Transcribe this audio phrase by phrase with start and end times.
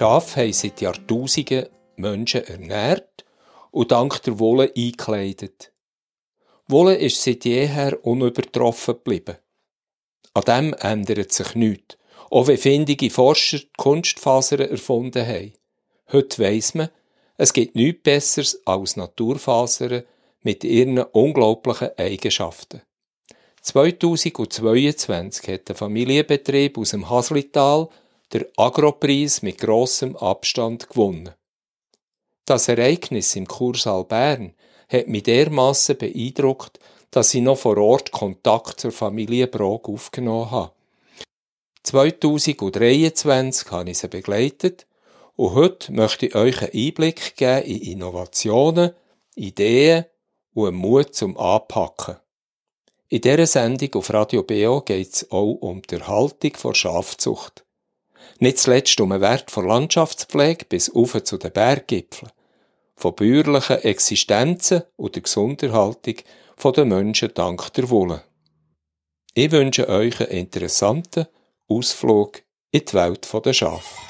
[0.00, 3.26] Schafe haben seit Jahrtausenden Menschen ernährt
[3.70, 5.74] und dank der Wolle eingekleidet.
[6.68, 9.36] Wolle ist seit jeher unübertroffen geblieben.
[10.32, 11.98] An dem ändert sich nichts,
[12.30, 15.52] auch wenn findige Forscher Kunstfasern erfunden haben.
[16.10, 16.88] Heute weiss man,
[17.36, 20.04] es gibt nichts Besseres als Naturfasern
[20.40, 22.80] mit ihren unglaublichen Eigenschaften.
[23.60, 27.90] 2022 hat der Familienbetrieb aus dem Haslital
[28.32, 31.30] der Agropreis mit grossem Abstand gewonnen.
[32.44, 34.54] Das Ereignis im Kursaal Bern
[34.88, 36.78] hat mich dermassen beeindruckt,
[37.10, 40.72] dass ich noch vor Ort Kontakt zur Familie Brog aufgenommen habe.
[41.82, 44.86] 2023 habe ich sie begleitet
[45.36, 48.92] und heute möchte ich euch einen Einblick geben in Innovationen,
[49.34, 50.04] Ideen
[50.54, 52.16] und Mut zum Anpacken.
[53.08, 57.64] In dieser Sendung auf Radio BO geht es auch um die Erhaltung von Schafzucht.
[58.42, 62.32] Nicht zuletzt um den Wert von Landschaftspflege bis auf zu den Berggipfeln.
[62.96, 66.14] Von bäuerlichen Existenzen und der Gesunderhaltung
[66.74, 68.24] der Menschen dank der Wolle.
[69.34, 71.26] Ich wünsche euch einen interessanten
[71.68, 74.09] Ausflug in die Welt der Schafe.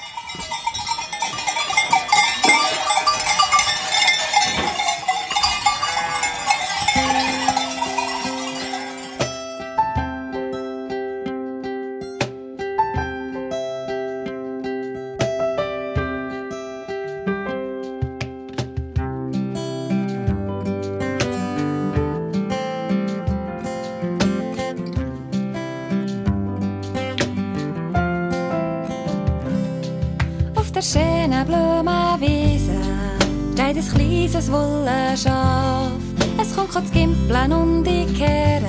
[34.51, 35.93] Kleines Wollenschaf.
[36.41, 38.65] Es kommt kurz Gimpeln und die Kehren,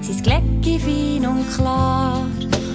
[0.00, 2.26] sein Glecki fein und klar.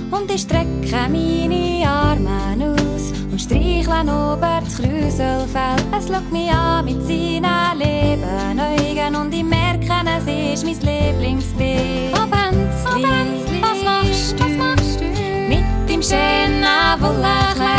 [0.10, 5.86] Und ich strecke meine Arme aus und streichle über das Kräuselfeld.
[5.98, 9.88] Es schaut mich an mit seinen lieben Augen und ich merke,
[10.18, 12.14] es ist mein Lieblingslied.
[12.14, 14.44] Oh Benzli, oh, was machst du?
[14.44, 15.06] Was machst du?
[15.50, 16.64] Mit dem schönen
[17.00, 17.77] Wollenkleid.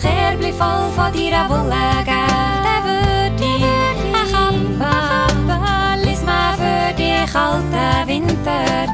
[0.00, 7.30] Kerbli voll von deiner Wolle geben, dann würde ich ein Kappe, lies mal für die
[7.30, 8.87] kalten Wintertage.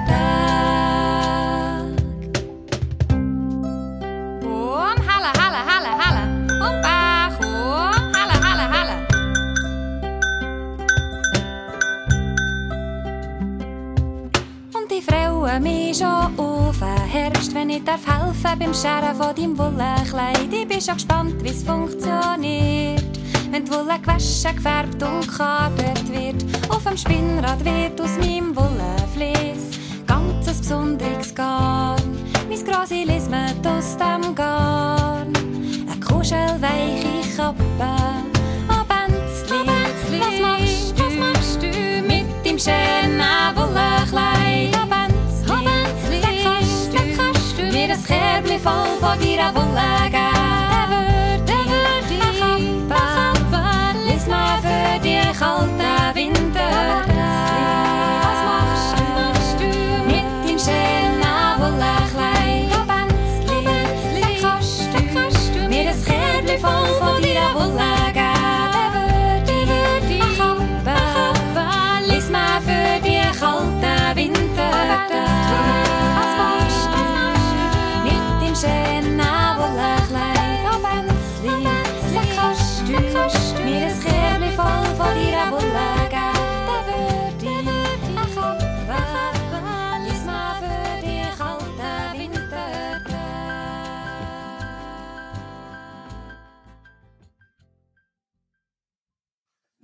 [18.55, 20.53] Helfen beim Scheren von deinem Wollenkleid.
[20.53, 23.05] Ich bin schon gespannt, wie es funktioniert.
[23.51, 26.45] Wenn die Wolle gewaschen, gefärbt und gekartet wird.
[26.71, 32.03] Auf dem Spinnrad wird aus meinem Wollenflies ganzes besonderes Garn.
[32.49, 35.33] Mein Grasi lismet aus dem Garn.
[35.87, 38.04] Eine kuschelweiche Kappe.
[49.53, 50.24] Von deiner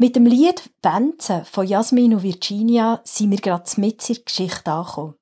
[0.02, 4.73] Mit dem Lied «Benze» von Jasmin und Virginia sind wir gerade mit in der Geschichte
[4.73, 5.14] angekommen.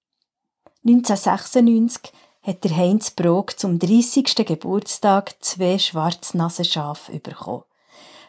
[0.86, 4.36] 1996 hat der Heinz Brog zum 30.
[4.46, 7.64] Geburtstag zwei Schwarznasenschafe bekommen.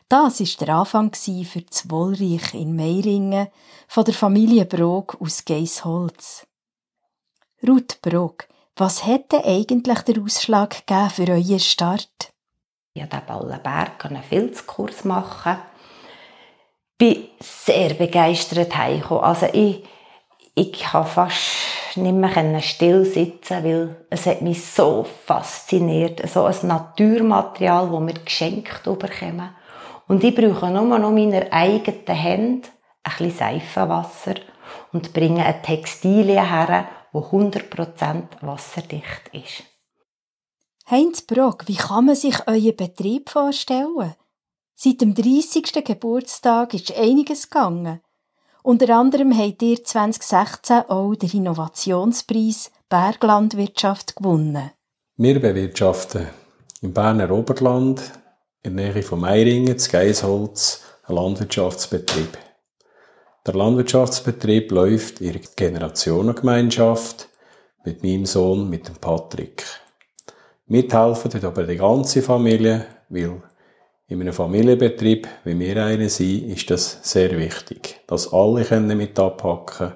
[0.07, 3.49] Das war der Anfang für das Wohlreich in Meiringen
[3.87, 6.47] von der Familie Brog aus Geisholz.
[7.61, 12.33] Ruth Brog, was hätte eigentlich der Ausschlag gegeben für euren Start?
[12.95, 15.59] Ich durfte Ballenberg einen Filzkurs machen.
[16.99, 19.23] Bin sehr begeistert heimgekommen.
[19.23, 19.83] Also ich,
[20.53, 26.29] ich kann fast nicht mehr still sitzen, weil es hat mich so fasziniert.
[26.29, 29.55] So ein Naturmaterial, das wir geschenkt bekommen.
[30.07, 32.67] Und ich brauche nur noch meine eigenen Hände,
[33.03, 34.35] ein bisschen Seifenwasser
[34.91, 39.63] und bringe eine Textilie her wo 100% wasserdicht ist.
[40.89, 44.15] Heinz Brock, wie kann man sich euren Betrieb vorstellen?
[44.81, 45.83] Seit dem 30.
[45.83, 47.99] Geburtstag ist einiges gegangen.
[48.63, 54.71] Unter anderem habt ihr 2016 auch den Innovationspreis Berglandwirtschaft gewonnen.
[55.17, 56.27] Wir bewirtschaften
[56.81, 57.99] im Berner Oberland,
[58.63, 62.37] in der Nähe von Meiringen, zu Geisholz, einen Landwirtschaftsbetrieb.
[63.45, 67.27] Der Landwirtschaftsbetrieb läuft in der Generationengemeinschaft
[67.83, 69.65] mit meinem Sohn, mit dem Patrick.
[70.67, 73.41] Mithelfen tut aber die ganze Familie, weil
[74.09, 79.17] in einem Familienbetrieb, wie wir einer sind, ist das sehr wichtig, dass alle können mit
[79.19, 79.94] abpacken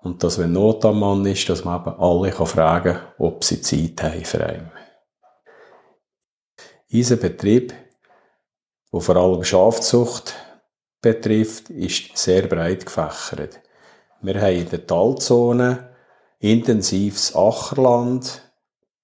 [0.00, 3.44] und dass, wenn Not am Mann ist, dass man eben alle kann fragen kann, ob
[3.44, 4.72] sie Zeit haben für einen.
[6.90, 7.74] Unser Betrieb,
[8.90, 10.34] der vor allem Schafzucht
[11.02, 13.60] betrifft, ist sehr breit gefächert.
[14.22, 15.90] Wir haben in der Talzone
[16.38, 18.50] intensives Ackerland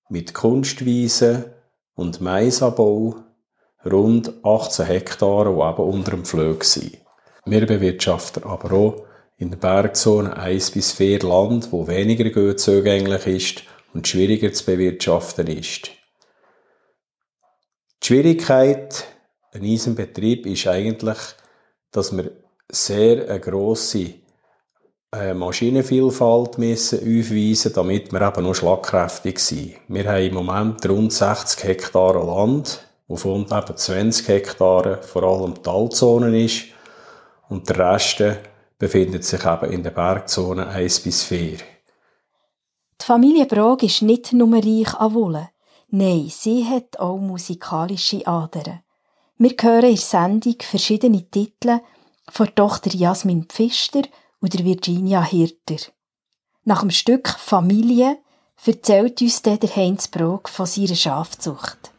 [0.09, 1.45] mit Kunstwiesen
[1.95, 3.28] und Maisanbau,
[3.85, 6.99] rund 18 Hektare, die eben unter dem Flög sind.
[7.45, 9.07] Wir bewirtschaften aber auch
[9.39, 13.63] in der Bergzone 1 bis 4 Land, wo weniger gut zugänglich ist
[13.95, 15.91] und schwieriger zu bewirtschaften ist.
[18.03, 19.05] Die Schwierigkeit
[19.53, 21.19] in unserem Betrieb ist eigentlich,
[21.91, 22.33] dass wir
[22.71, 24.15] sehr eine grosse
[25.15, 29.77] äh, Maschinenvielfalt müssen aufweisen damit wir eben noch schlagkräftig sind.
[29.89, 36.35] Wir haben im Moment rund 60 Hektare Land, wovon eben 20 Hektare vor allem Talzonen
[36.35, 36.67] ist
[37.49, 38.23] und der Rest
[38.79, 41.57] befindet sich eben in der Bergzone 1 bis 4.
[43.01, 45.51] Die Familie Brog ist nicht nur reich an Wolle.
[45.89, 48.83] Nein, sie hat auch musikalische Adern.
[49.39, 51.81] Wir hören in der Sendung verschiedene Titel
[52.29, 54.03] von Tochter Jasmin Pfister
[54.41, 55.91] und Virginia Hirter.
[56.65, 58.19] Nach dem Stück Familie
[58.67, 61.93] erzählt uns der Heinz Brog von seiner Schafzucht.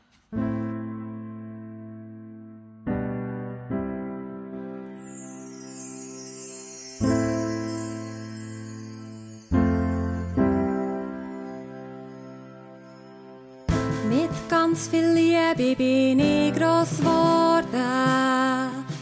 [14.80, 17.68] Ganz viel Liebe bin ich gross geworden.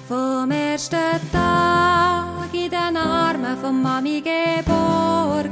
[0.08, 5.52] Vom ersten Tag in den Armen von Mami geborgen.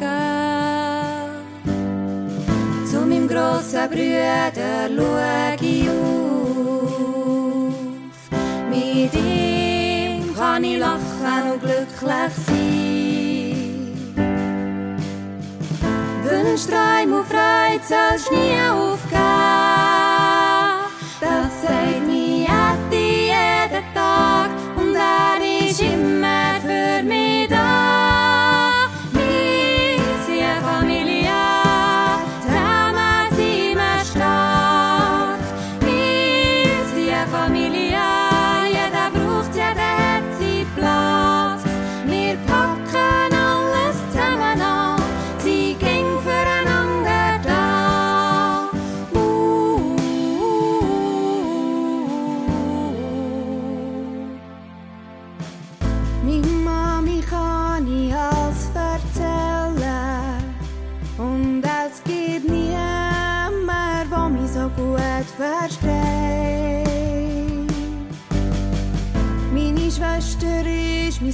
[2.90, 5.20] Zu meinem grossen Brüder schau
[5.62, 5.96] ich auf.
[8.70, 12.96] Mit ihm kann ich lachen und glücklich sein.
[16.24, 19.45] Wünsch, Träume und Freude sollst nie aufgeben.
[21.66, 21.95] say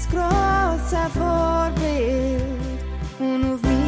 [0.10, 2.44] grosser Vorbild
[3.20, 3.81] und auf mich lieb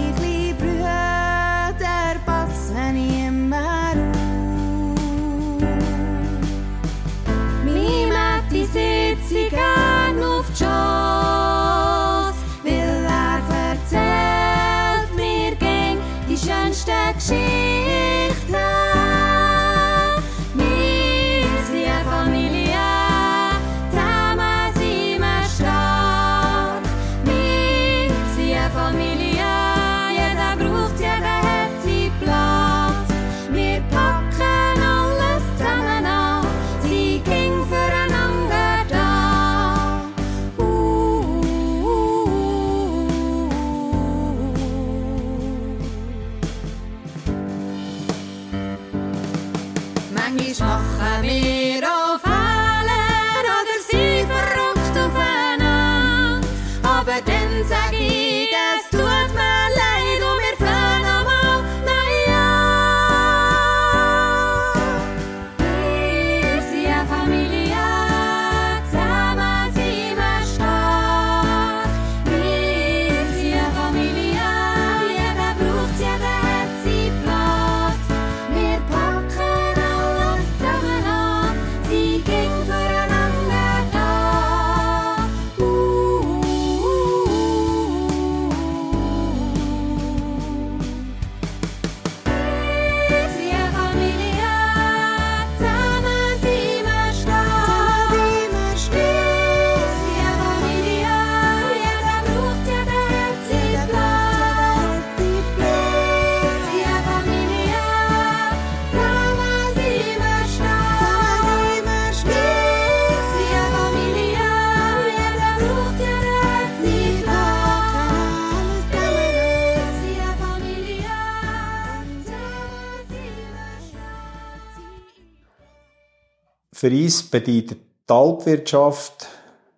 [126.84, 129.30] für uns bedeutet die Alpwirtschaft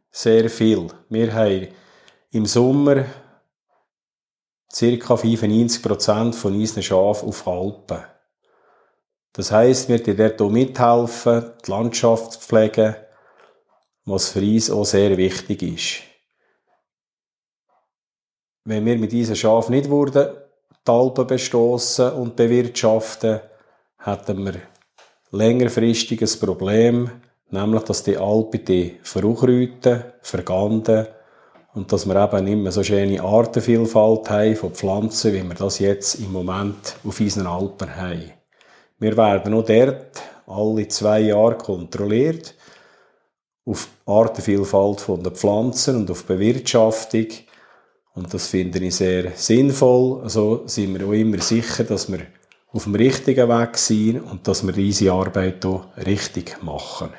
[0.09, 0.87] sehr viel.
[1.09, 1.67] Wir haben
[2.31, 3.05] im Sommer
[4.73, 4.73] ca.
[4.75, 8.03] 95% von unseren Schafen auf Alpen.
[9.33, 12.95] Das heisst, wir dort auch mithelfen, die Landschaft zu pflegen,
[14.05, 16.01] was für uns auch sehr wichtig ist.
[18.63, 20.35] Wenn wir mit diesen Schafen nicht würden,
[20.87, 23.41] die Alpen bestoßen und bewirtschaften,
[23.99, 24.74] hätten wir
[25.35, 27.11] längerfristig ein Problem,
[27.51, 31.07] nämlich, dass die Alpen die verunkrüten, verganden
[31.73, 35.79] und dass wir eben nicht mehr so schöne Artenvielfalt haben von Pflanzen, wie wir das
[35.79, 38.31] jetzt im Moment auf unseren Alpen haben.
[38.97, 42.55] Wir werden auch dort alle zwei Jahre kontrolliert
[43.65, 47.27] auf Artenvielfalt von den Pflanzen und auf Bewirtschaftung.
[48.13, 50.21] Und das finde ich sehr sinnvoll.
[50.23, 52.19] Also sind wir auch immer sicher, dass wir
[52.75, 57.09] auf dem richtigen Weg sind und dass wir diese Arbeit auch richtig machen.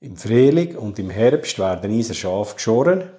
[0.00, 3.10] Im Frühling und im Herbst werden unsere Schafe geschoren.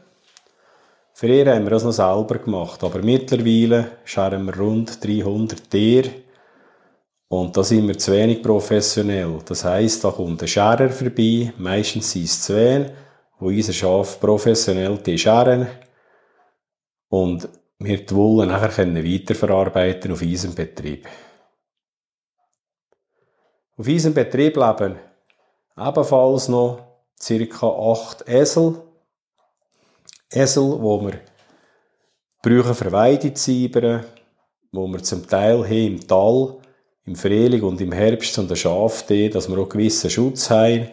[1.13, 6.09] Früher haben wir das noch selber gemacht, aber mittlerweile scheren wir rund 300 Tiere.
[7.27, 9.37] Und da sind wir zu wenig professionell.
[9.45, 12.91] Das heisst, da kommt ein Scherer vorbei, meistens sind es zwei,
[13.39, 15.67] wo unser Schaf professionell die scheren
[17.09, 17.47] und
[17.83, 21.07] wir die Wolle nachher können weiterverarbeiten auf unserem Betrieb.
[23.77, 24.97] Auf unserem Betrieb leben
[25.77, 26.79] ebenfalls noch
[27.19, 27.67] ca.
[27.67, 28.81] 8 Esel,
[30.31, 31.19] Esel, wo wir
[32.41, 34.05] brauchen für Weideziebern,
[34.71, 36.57] wo wir zum Teil hier im Tal,
[37.05, 40.87] im Frühling und im Herbst zu den Schafen, dass wir auch gewissen Schutz haben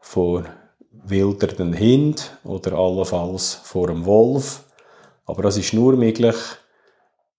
[0.00, 0.44] vor
[0.90, 4.64] wildernden Hind oder allenfalls vor einem Wolf.
[5.24, 6.36] Aber das ist nur möglich,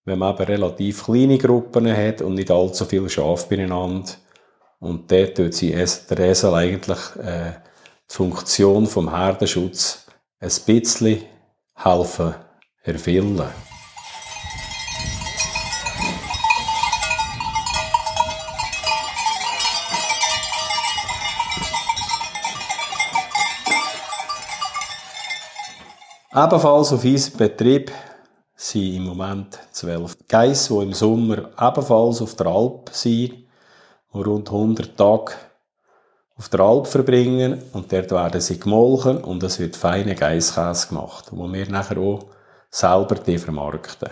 [0.05, 4.11] wenn man eben relativ kleine Gruppen hat und nicht allzu viele Schafe beieinander.
[4.79, 7.53] Und dort tut sie der Esel eigentlich äh,
[8.09, 10.05] die Funktion vom Herdenschutz
[10.39, 11.21] ein bisschen
[11.75, 12.35] helfen
[12.83, 13.43] erfüllen.
[26.35, 27.91] Ebenfalls auf unserem Betrieb
[28.55, 33.33] sind im Moment zwölf Geiss, die im Sommer ebenfalls auf der Alp sind,
[34.13, 35.33] die rund 100 Tage
[36.35, 41.27] auf der Alp verbringen und dort werden sie gemolken und es wird feine Geisskäse gemacht,
[41.29, 42.25] wo wir nachher auch
[42.71, 44.09] selber die vermarkten.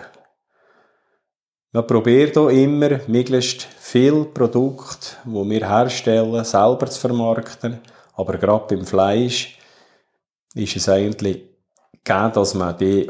[1.72, 7.80] Man probiert auch immer, möglichst viel Produkte, wo wir herstellen, selber zu vermarkten,
[8.14, 9.58] aber gerade beim Fleisch
[10.54, 11.51] ist es eigentlich
[12.04, 13.08] gegeben, dass man die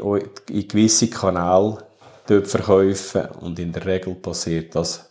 [0.49, 1.77] in gewisse Kanäle
[2.27, 5.09] verkaufen und in der Regel passiert das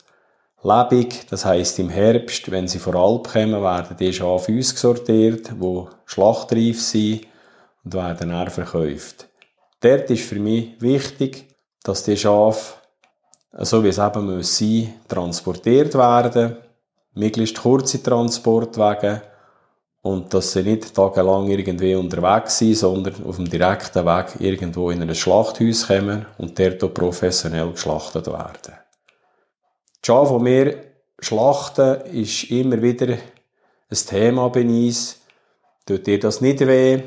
[0.62, 1.26] lebig.
[1.28, 6.80] Das heißt im Herbst, wenn sie vor Alp kommen, werden die Schafe ausgesortiert, wo schlachtreif
[6.80, 7.26] sind
[7.84, 9.28] und werden dann verkauft.
[9.80, 11.48] Dort ist für mich wichtig,
[11.82, 12.74] dass die Schafe,
[13.58, 16.56] so wie es eben muss sein, transportiert werden,
[17.14, 19.22] möglichst kurze Transportwege
[20.02, 25.00] und dass sie nicht tagelang irgendwie unterwegs sind, sondern auf dem direkten Weg irgendwo in
[25.00, 28.74] ein Schlachthaus kommen und dort professionell geschlachtet werden.
[30.02, 30.76] Die Schafe, die wir
[31.20, 35.20] schlachten, ist immer wieder ein Thema bei uns.
[35.86, 37.00] Tut dir das nicht weh,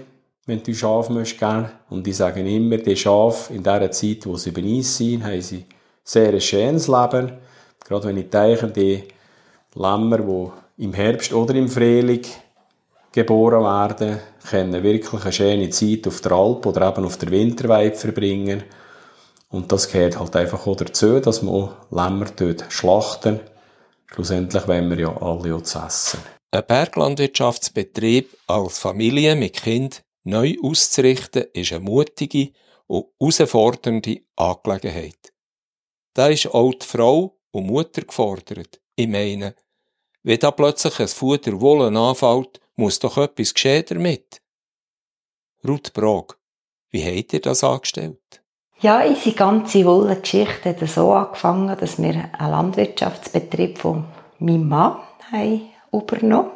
[0.45, 1.71] wenn du Schafe möchtest gern?
[1.89, 5.41] Und die sagen immer, die Schafe in der Zeit, wo sie bei uns sind, haben
[5.41, 5.65] sie
[6.01, 7.33] sehr ein schönes Leben.
[7.83, 9.03] Gerade wenn ich denke, die
[9.73, 12.21] Lämmer, die im Herbst oder im Frühling
[13.15, 14.19] geboren werden,
[14.49, 18.63] können wirklich eine schöne Zeit auf der Alp oder eben auf der Winterweide verbringen.
[19.49, 23.39] Und das gehört halt einfach auch dazu, dass man auch Lämmer dort schlachten.
[24.07, 26.19] Schlussendlich wollen wir ja alle auch zu essen.
[26.51, 32.51] Ein Berglandwirtschaftsbetrieb als Familie mit Kind neu auszurichten, ist eine mutige
[32.87, 35.33] und herausfordernde Angelegenheit.
[36.13, 38.81] Da ist auch die Frau und Mutter gefordert.
[38.97, 39.55] Ich meine,
[40.23, 44.41] wenn da plötzlich ein Futter Wolle anfällt, muss doch etwas geschehen damit.
[45.67, 46.37] Ruth Brog,
[46.91, 48.41] wie habt ihr das angestellt?
[48.79, 54.05] Ja, unsere ganze Wolle-Geschichte hat so angefangen, dass wir einen Landwirtschaftsbetrieb von
[54.39, 54.97] meinem Mann
[55.31, 56.51] haben übernommen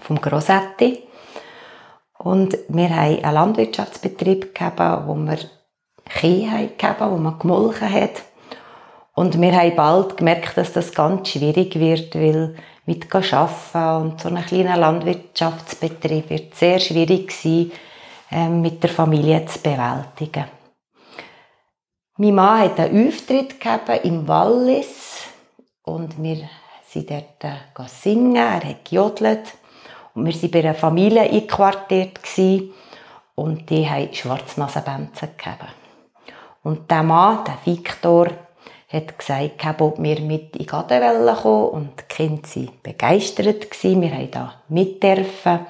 [0.00, 1.02] vom Grossetti.
[2.18, 5.38] Und wir haben einen Landwirtschaftsbetrieb gegeben, wo wir
[6.04, 8.22] Kühe gegeben, wo man gemolken hat.
[9.14, 12.56] Und wir haben bald gemerkt, dass das ganz schwierig wird, weil
[12.86, 17.70] mit arbeiten und so ein kleiner Landwirtschaftsbetrieb wird sehr schwierig sein,
[18.30, 20.44] ähm, mit der Familie zu bewältigen.
[22.16, 25.24] Mein Mann hat einen Auftritt gegeben im Wallis
[25.82, 26.48] und wir
[26.86, 29.54] sind dort äh, singen, er hat gejodelt.
[30.14, 32.20] Und wir waren bei einer Familie einquartiert
[33.36, 35.68] und die haben Schwarznasenbänze gegeben.
[36.62, 38.26] Und der Mann, der Viktor,
[38.92, 43.82] hat gesagt, ob wir mit in Gaden kommen und die Kinder waren begeistert.
[43.82, 45.60] Wir haben da mit dürfen.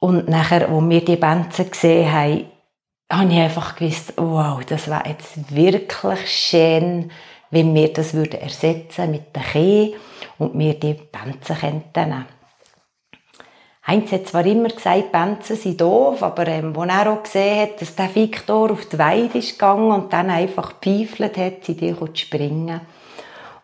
[0.00, 2.44] Und nachher, als wir die Bänze gesehen haben,
[3.10, 7.10] habe ich einfach gewusst, wow, das wäre jetzt wirklich schön,
[7.50, 9.94] wenn wir das würden ersetzen mit den Keh
[10.38, 12.24] und wir die Bänze könnten
[13.88, 17.80] Heinz hat zwar immer gesagt, Bänze sind doof, aber ähm, als er auch gesehen hat,
[17.80, 21.96] dass der Viktor auf die Weide ist gegangen und dann einfach gepfeifelt hat, sie die
[21.96, 22.82] zu springen.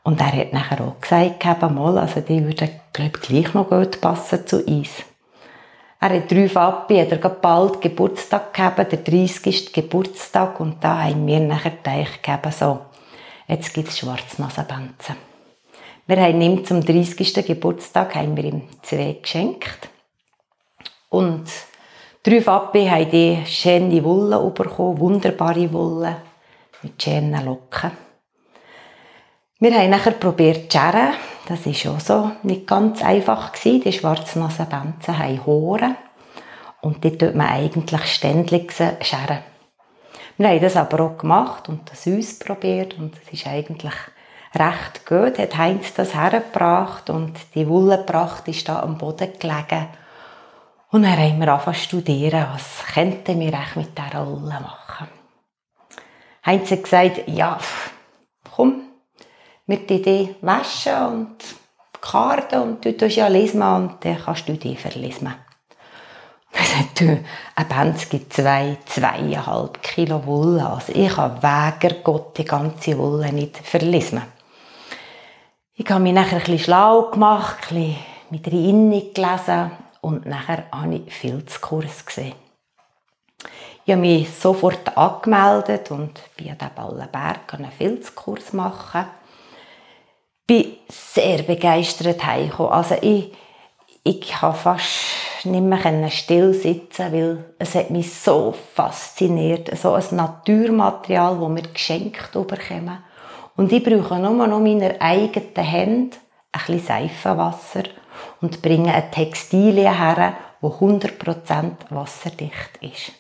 [0.03, 4.01] Und er hat nachher auch gesagt, mal, also die würden, glaube ich, gleich noch gut
[4.01, 4.89] passen zu uns.
[6.01, 9.75] Er hat drei Papi, hat er bald Geburtstag gehabt, der 30.
[9.75, 12.79] Geburtstag, und da haben wir nachher gedacht, so,
[13.47, 15.17] jetzt gibt es Schwarznasenbänze.
[16.07, 17.47] Wir haben ihm zum 30.
[17.47, 19.91] Geburtstag haben wir ihm zwei geschenkt.
[21.15, 21.45] Und
[22.25, 26.17] drei Papi haben die schöne Wolle bekommen, wunderbare Wolle
[26.83, 27.93] mit schönen Locken.
[29.61, 31.15] Wir haben nachher probiert zu scheren.
[31.47, 33.53] Das war auch so nicht ganz einfach.
[33.53, 35.95] Die Schwarznasenbänze haben Horen.
[36.81, 39.39] Und die tut man eigentlich ständig scheren.
[40.37, 42.99] Wir haben das aber auch gemacht und das ausprobiert.
[42.99, 43.95] Und es ist eigentlich
[44.53, 45.39] recht gut.
[45.39, 49.87] Hat Heinz das hergebracht und die Wollenpracht ist da am Boden gelegen.
[50.95, 55.09] Und dann haben wir angefangen zu studieren, was könnten wir echt mit dieser Rolle machen.
[56.47, 57.59] Heinz hat gesagt, ja,
[58.55, 58.83] komm,
[59.67, 61.37] wir die waschen und
[62.01, 65.35] karten und du tust ja lesen und dann kannst du die verlesen.
[66.53, 67.25] Er sagt, du,
[67.57, 70.65] ein Benz gibt zwei, zweieinhalb Kilo Wolle.
[70.65, 74.23] Also ich kann wegen Gott die ganze Wolle nicht verlesen.
[75.75, 77.97] Ich habe mich nachher ein bisschen schlau gemacht, ein bisschen
[78.31, 82.35] mit rein gelesen und nachher habe ich Filzkurs gesehen.
[83.87, 89.07] Ich habe mich sofort angemeldet und bin an diesem Ballenberg einen Filzkurs machen.
[90.41, 92.73] Ich bin sehr begeistert heimgekommen.
[92.73, 93.33] Also ich,
[94.03, 99.77] ich habe fast nicht mehr still sitzen, weil es hat mich so fasziniert.
[99.79, 102.99] So ein Naturmaterial, das wir geschenkt bekommen.
[103.57, 106.17] Und ich brauche nur noch meine eigenen Hände,
[106.53, 107.85] ein bisschen Seifenwasser
[108.41, 113.13] und bringen eine Textilie her, die 100% wasserdicht ist.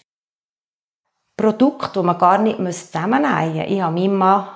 [1.36, 3.66] Produkt, das man gar nicht zusammennehmen muss.
[3.68, 4.46] Ich habe meinem Mann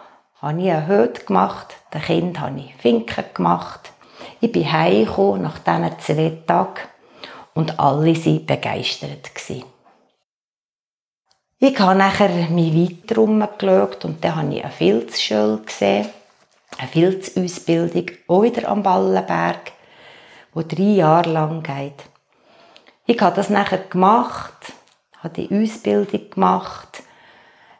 [0.41, 3.93] habe ich eine Hütte gemacht, den Kind habe ich Finken gemacht.
[4.41, 6.81] Ich bin heimgekommen nach diesen zwei Tagen
[7.55, 9.31] und alle waren begeistert.
[11.61, 16.07] Ich habe nachher mich weiter umgeschaut und dann habe ich eine Filzschule gesehen,
[16.79, 19.73] eine Filzausbildung, auch wieder am Ballenberg
[20.59, 22.05] wo drei Jahre lang geht.
[23.07, 24.73] Ich habe das nachher gemacht,
[25.23, 27.05] habe die Ausbildung gemacht.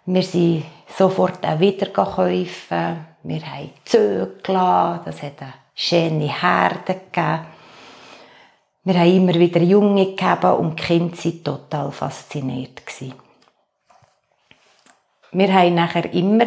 [0.07, 0.65] Wir sind
[0.97, 3.05] sofort auch wieder kaufen.
[3.25, 5.03] Wir haben Zöge gelassen.
[5.07, 7.47] Das hat eine schöne Herde gegeben.
[8.85, 12.83] Wir haben immer wieder Junge gegeben und die Kinder waren total fasziniert.
[15.33, 16.47] Wir haben nachher immer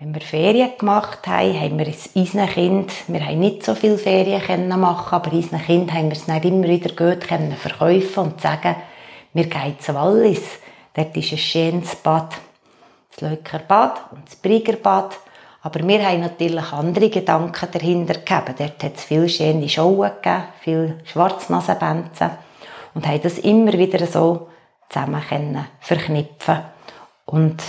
[0.00, 4.68] wenn wir Ferien gemacht haben, haben wir unseren Kind, wir haben nicht so viele Ferien
[4.80, 8.76] machen, aber unseren Kind haben wir es dann immer wieder gut können verkaufen und sagen,
[9.34, 10.58] wir gehen zu Wallis.
[10.94, 12.34] Dort ist ein schönes Bad,
[13.10, 15.18] das Leuker Bad und das Brieger Bad.
[15.60, 18.54] Aber wir haben natürlich andere Gedanken dahinter gegeben.
[18.56, 22.30] Dort hat es viele schöne Schauen gegeben, viele Schwarznasenbänze
[22.94, 24.48] und haben das immer wieder so
[24.88, 25.22] zusammen
[25.80, 26.60] verknüpfen
[27.26, 27.62] und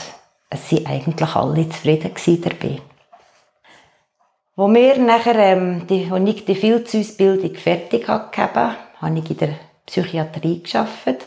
[0.51, 2.11] es waren eigentlich alle zufrieden
[2.43, 2.81] dabei.
[4.57, 9.55] Als wir nachher, ähm, die, als ich die Filzausbildung fertig hatte, habe ich in der
[9.85, 11.25] Psychiatrie gearbeitet.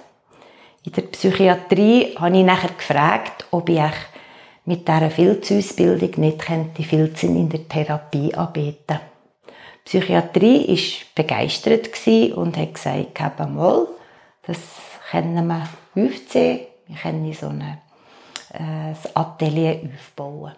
[0.84, 3.80] In der Psychiatrie habe ich nachher gefragt, ob ich
[4.66, 9.00] mit dieser Filzausbildung nicht könnte Filzen in der Therapie anbieten
[9.48, 11.88] Die Psychiatrie war begeistert
[12.36, 13.88] und hat gesagt, mal,
[14.46, 14.58] das
[15.10, 17.78] können wir aufziehen, wir können so eine
[18.58, 20.52] das Atelier aufbauen.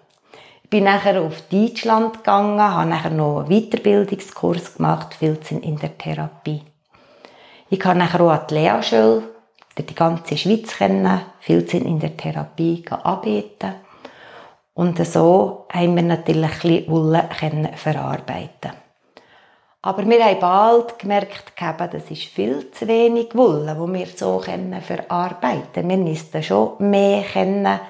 [0.62, 5.96] Ich bin nachher auf Deutschland gegangen, habe nachher noch einen Weiterbildungskurs gemacht, Filzen in der
[5.96, 6.62] Therapie.
[7.70, 9.22] Ich kann nachher auch an die Lehrschule,
[9.78, 13.74] die ganze Schweiz kennen, Filzen in der Therapie anbieten.
[14.74, 17.28] Und so haben wir natürlich ein bisschen Wolle
[17.76, 18.85] verarbeiten
[19.86, 25.72] aber wir haben bald gemerkt, das ist viel zu wenig Wolle, die wir so verarbeiten
[25.72, 25.88] können.
[25.88, 27.80] Wir müssten schon mehr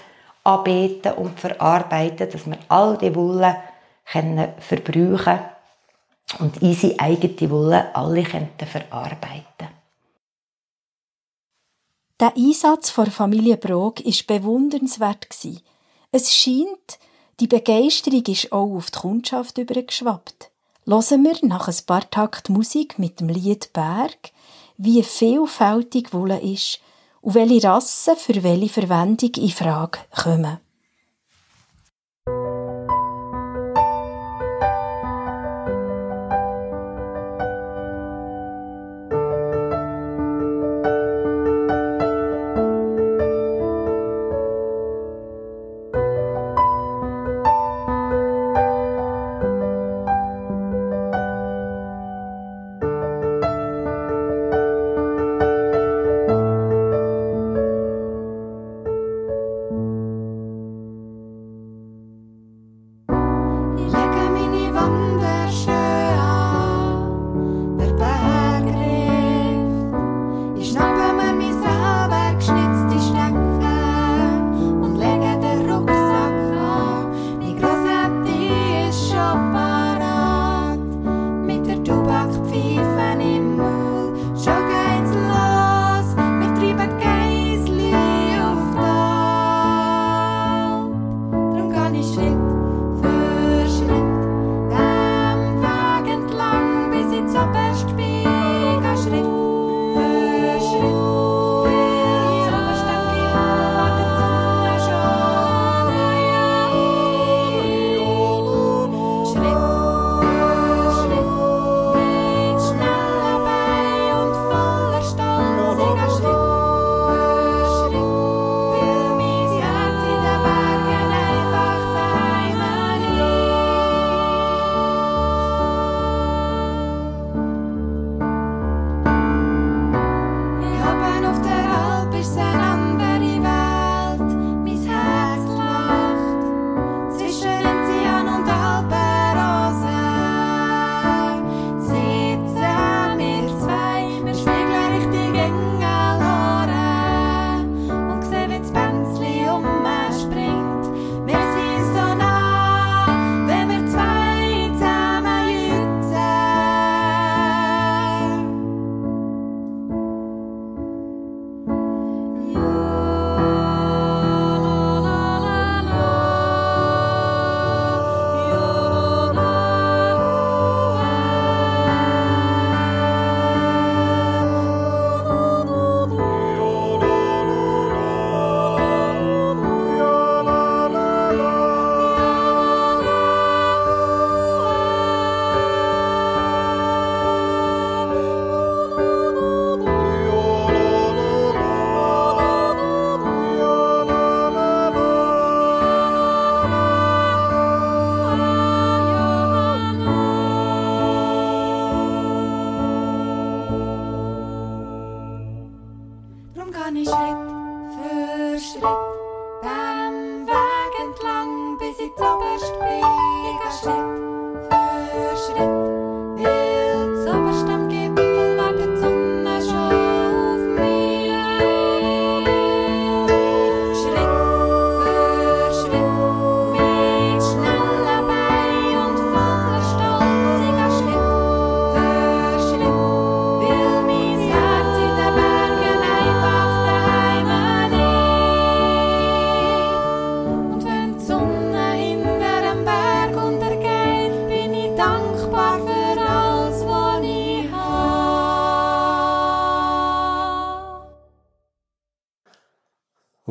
[0.44, 3.56] anbieten und verarbeiten, dass wir all die Wolle
[4.04, 5.40] verbrauchen können.
[6.40, 9.68] und unsere eigene Wolle alle könnten verarbeiten
[12.20, 15.28] Der Einsatz der Familie Brog war bewundernswert.
[16.12, 16.98] Es scheint,
[17.40, 20.50] die Begeisterung ist auch auf die Kundschaft übergeschwappt.
[20.88, 24.30] Hören wir nach ein paar Takt Musik mit dem Lied Berg,
[24.76, 26.78] wie vielfältig Wolle ist
[27.22, 30.58] und welche Rassen für welche Verwendung in Frage kommen.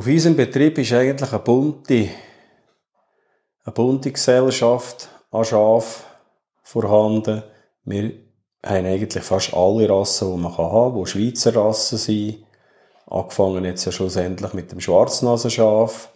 [0.05, 2.09] Auf unserem Betrieb ist eigentlich eine bunte,
[3.63, 6.05] eine bunte Gesellschaft an Schafen
[6.61, 7.41] vorhanden.
[7.85, 8.11] Wir
[8.63, 12.45] haben eigentlich fast alle Rassen, die man haben kann, die Schweizer Rassen sind.
[13.07, 16.09] Angefangen jetzt ja schlussendlich mit dem Schwarznasenschaf.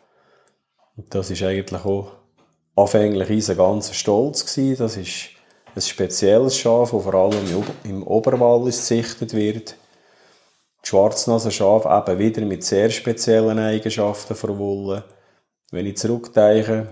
[0.96, 2.12] Das ist eigentlich auch
[2.76, 4.78] anfänglich unser ganzer Stolz gewesen.
[4.78, 5.30] Das ist
[5.74, 9.79] ein spezielles Schaf, das vor allem im Ober- im Oberwallis gezüchtet wird.
[10.84, 15.04] Schwarznasenschaf eben wieder mit sehr speziellen Eigenschaften von Wolle.
[15.72, 16.88] Wenn ich zurückdenke,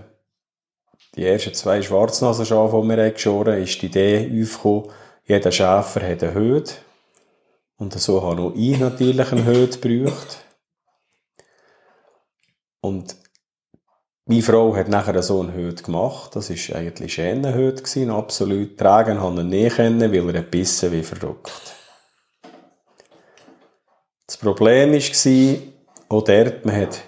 [1.16, 4.90] die ersten zwei Schwarznasenschaf, die wir geschoren haben, ist die Idee aufgekommen,
[5.24, 6.64] jeder Schäfer hat eine Höhe.
[7.76, 10.44] Und so habe auch ich natürlich eine Höhe gebraucht.
[12.80, 13.16] Und
[14.30, 16.36] Meine Frau hat nachher so eine Hütte gemacht.
[16.36, 18.76] Das war eigentlich eine Hütte, gewesen, absolut.
[18.76, 21.77] Tragen haben ihn nie kennen, weil er bissen wie verrückt.
[24.28, 25.58] Das Problem war,
[26.10, 27.00] auch dort, man hat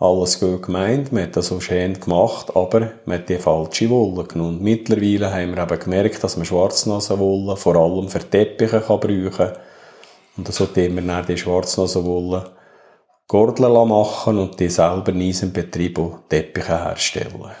[0.00, 4.24] alles gut gemeint, man hat das so schön gemacht, aber man hat die falsche Wolle
[4.24, 4.56] genommen.
[4.56, 9.30] Und mittlerweile haben wir eben gemerkt, dass man Schwarznasenwolle vor allem für Teppiche kann brauchen
[9.30, 9.58] kann.
[10.36, 12.50] Und so tun wir dann die Schwarznasenwolle
[13.28, 17.52] Gordel machen und die selber in unserem Betrieb auch Teppiche herstellen.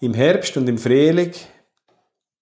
[0.00, 1.32] Im Herbst und im Frühling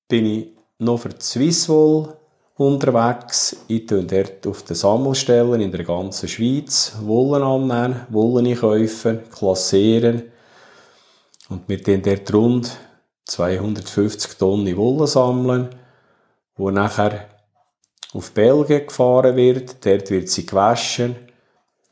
[0.06, 2.14] bin ich noch für die Swisswool
[2.56, 3.56] unterwegs.
[3.68, 10.22] Ich tue dort auf den Sammelstellen in der ganzen Schweiz Wollen annehmen, Wollen einkaufen, klassieren.
[11.48, 12.76] Und mit den dort rund
[13.26, 15.68] 250 Tonnen Wolle sammeln,
[16.56, 17.28] wo nachher
[18.12, 19.84] auf Belgien gefahren wird.
[19.84, 21.16] Dort wird sie gewaschen,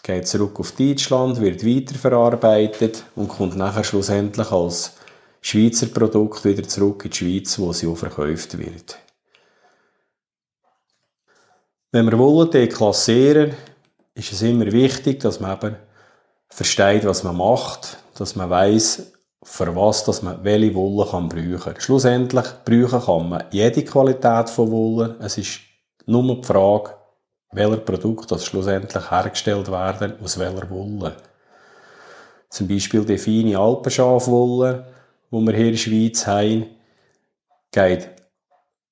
[0.03, 4.97] geht zurück auf Deutschland, wird weiterverarbeitet und kommt nachher schlussendlich als
[5.41, 9.04] Schweizer Produkt wieder zurück in die Schweiz, wo sie auch verkauft wird.
[11.95, 13.53] Wenn wir Wolle deklassieren,
[14.17, 15.77] ist es immer wichtig, dass man eben
[16.49, 19.13] versteht, was man macht, dass man weiß,
[19.45, 21.79] für was dass man welche Wolle kann brauchen.
[21.79, 25.15] Schlussendlich brauchen kann man jede Qualität von Wolle.
[25.21, 25.61] Es ist
[26.07, 26.97] nur die Frage,
[27.53, 31.15] welcher Produkt das schlussendlich hergestellt werden, aus welcher Wolle.
[32.51, 34.85] Zum Beispiel die feine Alpenschafwolle,
[35.31, 36.67] die wir hier in der Schweiz haben,
[37.71, 38.11] geht,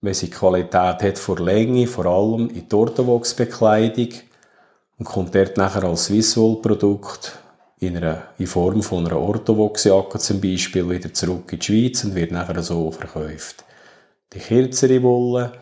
[0.02, 4.08] wenn sie Qualität hat vor Länge, vor allem in die Orthovox-Bekleidung
[4.98, 7.38] und kommt dort nachher als Swisswool-Produkt
[7.78, 7.96] in,
[8.38, 12.62] in Form von einer Orthovox-Jacke zum Beispiel wieder zurück in die Schweiz und wird nachher
[12.62, 13.64] so verkauft.
[14.32, 15.52] Die kürzere Wolle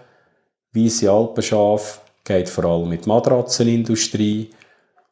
[0.73, 4.51] Weisse Alpenschaf geht vor allem mit Matratzenindustrie.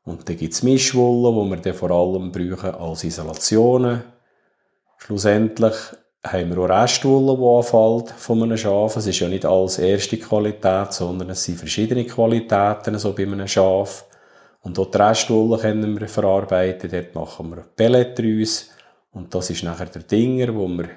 [0.05, 4.05] Und dann gibt es Mischwolle, wo wir vor allem brauchen als Isolationen.
[4.99, 5.75] Schlussendlich
[6.25, 8.97] haben wir auch Restwolle, die anfällt von einem Schaf.
[8.97, 13.47] Es ist ja nicht alles erste Qualität, sondern es sind verschiedene Qualitäten, so bei einem
[13.47, 14.05] Schaf.
[14.61, 16.91] Und auch die Restwolle können wir verarbeiten.
[16.91, 18.71] Dort machen wir Pellet draus.
[19.13, 20.89] Und das ist nachher der Dinger, wo wir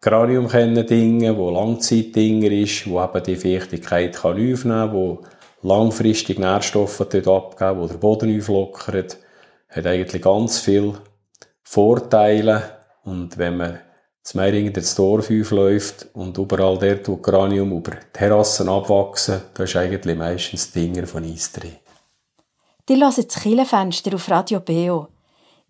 [0.00, 5.22] Granium kennen Dinge, wo Langzeitdinger ist, wo eben die Feuchtigkeit kann aufnehmen kann, wo
[5.62, 9.18] langfristig Nährstoffe dort abgeben, wo der Boden auflockert,
[9.68, 10.94] hat eigentlich ganz viele
[11.62, 12.62] Vorteile.
[13.04, 13.78] Und wenn man
[14.22, 19.76] das Meiringen ins Dorf aufläuft und überall dort, wo Granium über Terrassen abwachsen, da ist
[19.76, 21.76] eigentlich meistens Dinger von Eis drin.
[22.88, 25.08] Die hören das Killenfenster auf Radio Beo.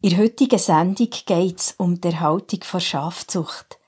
[0.02, 3.78] In der heutigen Sendung geht es um die Erhaltung der Schafzucht.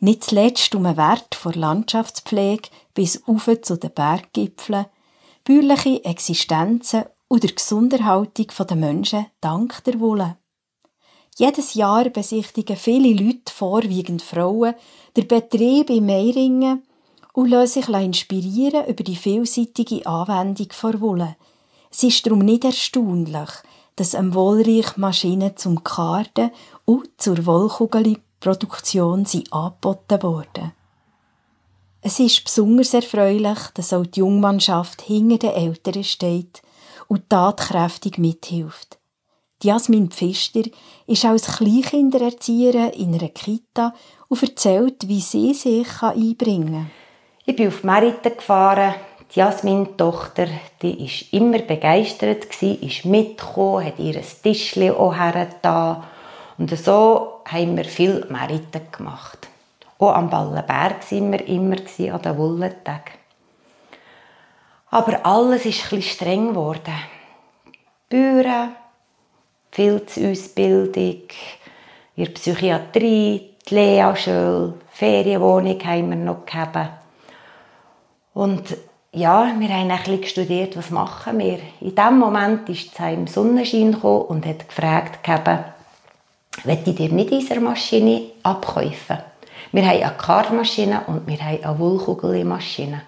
[0.00, 4.86] Nicht zuletzt um den Wert der Landschaftspflege bis auf zu den Berggipfeln,
[5.44, 10.37] bäuerliche Existenzen und der Gesunderhaltung der Menschen dank der Wolle.
[11.38, 14.74] Jedes Jahr besichtigen viele Leute, vorwiegend Frauen,
[15.16, 16.82] den Betrieb in Meiringen
[17.32, 21.36] und lassen sich inspirieren über die vielseitige Anwendung von Wolle.
[21.92, 23.50] Es ist darum nicht erstaunlich,
[23.94, 26.50] dass am Wollreich Maschinen zum Karten
[26.84, 30.72] und zur Wollkugel Produktion sind angeboten worden.
[32.00, 36.62] Es ist besonders erfreulich, dass auch die Jungmannschaft hinter den Eltern steht
[37.06, 38.97] und tatkräftig mithilft.
[39.62, 40.62] Jasmin Pfister
[41.06, 43.92] ist als Kleinkindererzieherin in einer Kita
[44.28, 46.90] und erzählt, wie sie sich einbringen kann.
[47.44, 48.94] Ich bin auf Merite gefahren.
[49.34, 50.46] Die Jasmin, Tochter,
[50.80, 56.04] die ist immer begeistert, ist mitgekommen, hat ihr Tischchen auch hergetan
[56.56, 59.48] und so haben wir viel Meriten gemacht.
[59.98, 63.18] Auch am Ballenberg waren wir immer an den Wollentagen.
[64.90, 66.94] Aber alles ist etwas streng geworden.
[68.08, 68.70] Büren,
[69.78, 71.22] Pilzausbildung,
[72.16, 76.90] in der Psychiatrie, die Lehrschule, Ferienwohnung haben wir noch gehabt.
[78.34, 78.76] Und
[79.12, 81.60] ja, wir haben ein bisschen studiert, was machen wir.
[81.80, 85.20] In dem Moment ist es im Sonnenschein und hat gefragt,
[86.64, 89.18] möchte ich dir nicht unsere Maschine abkaufen.
[89.70, 93.02] Wir haben eine Karmaschine und wir haben eine Wollkugelmaschine.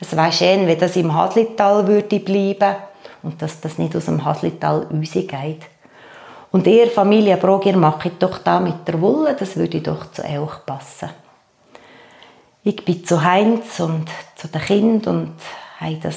[0.00, 2.74] Es wäre schön, wenn das im Haslital würde bleiben
[3.22, 5.77] und dass das nicht aus dem Haslital rausgeht.
[6.50, 10.22] Und ihr Familie Brog, ihr macht doch da mit der Wolle, das würde doch zu
[10.22, 11.10] euch passen.
[12.64, 15.34] Ich bin zu Heinz und zu den Kindern und
[15.78, 16.16] habe das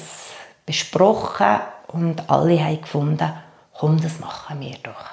[0.66, 3.32] besprochen und alle haben gefunden,
[3.74, 5.12] komm, das machen wir doch.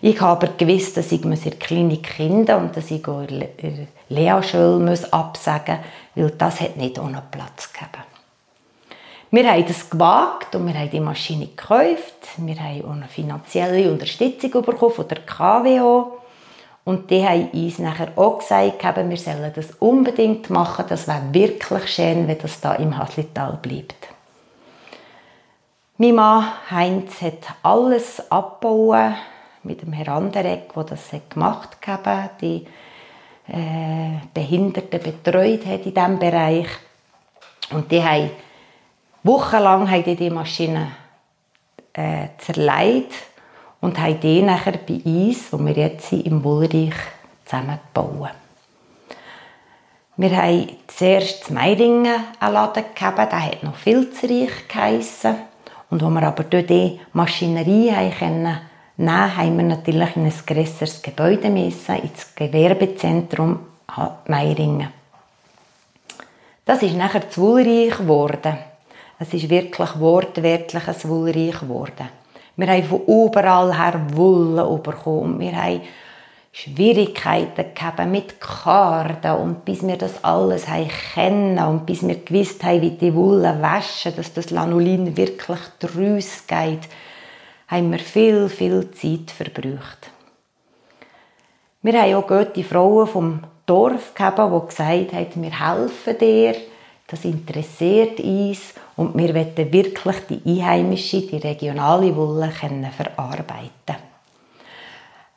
[0.00, 3.86] Ich habe aber gewusst, dass ich in der Klinik Kinder und dass ich in der
[4.08, 5.78] Lehrschule absagen
[6.14, 8.13] muss, weil das hat nicht ohne Platz gegeben.
[9.34, 12.14] Wir haben das gewagt und wir haben die Maschine gekauft.
[12.36, 16.18] Wir haben eine finanzielle Unterstützung bekommen von der KWO.
[16.84, 20.84] Und die haben uns nachher auch gesagt, wir sollen das unbedingt machen.
[20.88, 24.06] Das wäre wirklich schön, wenn das da im Haslital bleibt.
[25.98, 29.14] Mein Mann Heinz hat alles abgebaut
[29.64, 32.64] mit dem Herrn Anderegg, der das gemacht hat, die
[33.48, 36.68] äh, Behinderten betreut hat in diesem Bereich.
[37.72, 38.30] Und die haben
[39.24, 40.92] wochenlang haben die, die Maschine
[41.92, 43.12] äh, zerlegt
[43.80, 46.94] und haben die nachher bei uns, wo wir jetzt sind, im Wohlreich
[47.44, 48.30] zusammengebaut.
[50.16, 55.34] Wir haben zuerst in Meiringen einen Laden gehabt, der hat noch Filzreich geheissen.
[55.90, 58.60] Und wo wir aber durch die Maschinerie können,
[58.96, 63.58] nehmen, haben wir natürlich in ein grösseres Gebäude müssen, ins Gewerbezentrum
[64.28, 64.88] Meiringen.
[66.64, 68.56] Das ist nachher das Wohlreich geworden.
[69.18, 72.08] Es ist wirklich wortwörtlich ein Wohlreich geworden.
[72.56, 75.40] Wir haben von überall her Wolle bekommen.
[75.40, 75.82] Wir haben
[76.52, 80.66] Schwierigkeiten gehabt mit Karten und bis wir das alles
[81.14, 86.46] kennen und bis wir gewusst haben, wie die Wolle waschen, dass das Lanolin wirklich draus
[86.46, 86.88] geht,
[87.66, 90.10] haben wir viel, viel Zeit verbraucht.
[91.82, 96.54] Wir haben auch gute Frauen vom Dorf gehabt, die gesagt haben, wir helfen dir,
[97.08, 103.96] das interessiert uns und wir wollen wirklich die einheimische, die regionale Wolle verarbeiten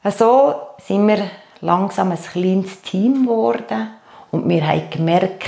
[0.03, 1.29] So sind wir
[1.61, 3.89] langsam ein kleines Team geworden
[4.31, 5.47] und wir haben gemerkt,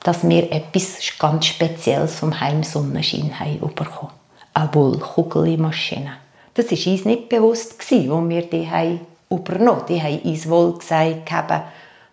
[0.00, 4.12] dass wir etwas ganz Spezielles vom Heim Sonnenschein haben bekommen.
[4.52, 6.14] Eine Wollkugelmaschine.
[6.54, 9.00] Das war uns nicht bewusst, als wir die haben
[9.30, 9.86] übernommen haben.
[9.86, 11.30] Die haben uns wohl gesagt,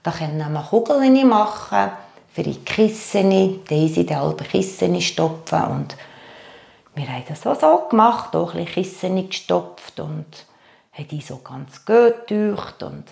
[0.03, 1.91] da können wir Kugeln machen
[2.33, 5.95] für die Kissen, diese die halben Kissen stopfen und
[6.95, 10.45] wir haben das auch so gemacht, auch ein bisschen Kissen gestopft und
[10.91, 13.05] haben die so ganz gut getaucht und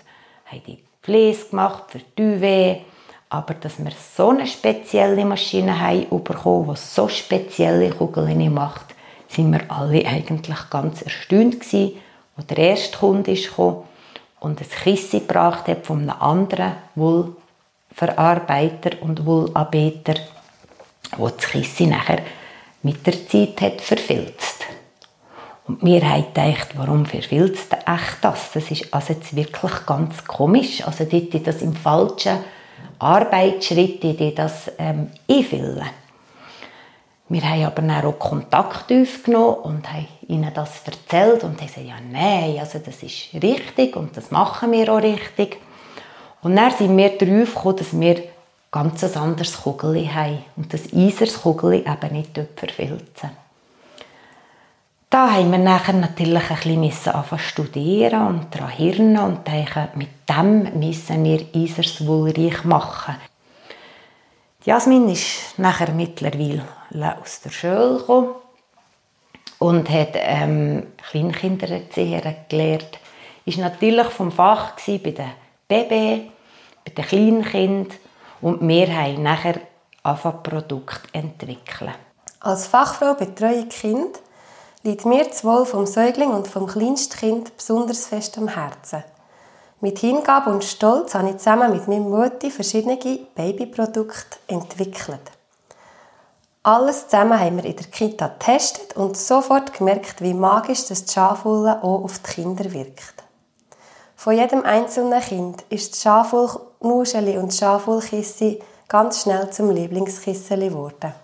[0.46, 2.82] haben die Flies gemacht für die Duvet.
[3.30, 8.94] Aber dass wir so eine spezielle Maschine haben bekommen, die so spezielle Kugeln macht,
[9.28, 11.92] sind wir alle eigentlich ganz erstaunt gewesen,
[12.36, 13.84] als der erste Kunde kam
[14.40, 17.36] und ein Kissen gebracht hat von einem anderen Wohl
[17.92, 20.14] Verarbeiter und Wollarbeiter,
[21.16, 22.22] wo das Kissen nachher
[22.82, 24.66] mit der Zeit hat verfilzt.
[25.66, 28.52] Und wir haben gedacht, warum verfilzt echt das?
[28.52, 30.86] Das ist also jetzt wirklich ganz komisch.
[30.86, 32.38] Also dort das im falschen
[32.98, 35.84] Arbeitsschritt, die das ähm, einfüllen.
[37.30, 41.86] Wir haben aber dann auch Kontakt aufgenommen und haben ihnen das erzählt und haben gesagt,
[41.86, 45.58] ja nein, also das ist richtig und das machen wir auch richtig.
[46.42, 48.22] Und dann sind wir darauf gekommen, dass wir
[48.70, 53.30] ganz ein anderes Kugel haben und das Eisers Kugel eben nicht verfilzen.
[55.10, 60.78] Da haben wir natürlich ein bisschen anfangen studieren und daran hirnen und denken, mit dem
[60.78, 63.16] müssen wir Eisers wohlreich machen.
[64.64, 66.62] Jasmin ist nachher mittlerweile
[67.22, 68.34] aus der Schule gekommen
[69.58, 72.98] und hat ähm, Kleinkindererzieherin gelernt.
[73.46, 75.30] Ist natürlich vom Fach bei den
[75.68, 76.32] Baby,
[76.82, 77.98] bei den Kleinkindern
[78.40, 79.60] und wir haben nachher
[80.02, 81.92] angefangen, Produkte entwickeln.
[82.40, 84.18] Als Fachfrau betreue Kind
[84.82, 89.04] liegt mir das Wohl vom Säugling und vom Kleinstkind besonders fest am Herzen.
[89.80, 92.96] Mit Hingabe und Stolz habe ich zusammen mit meinem Mutti verschiedene
[93.34, 95.20] Babyprodukte entwickelt.
[96.62, 101.82] Alles zusammen haben wir in der Kita getestet und sofort gemerkt, wie magisch das Schafwolle
[101.82, 103.27] auch auf die Kinder wirkt.
[104.28, 111.14] Von jedem einzelnen Kind ist das Schafwollnuscheli und das Schafwollkissi ganz schnell zum Lieblingskissen geworden.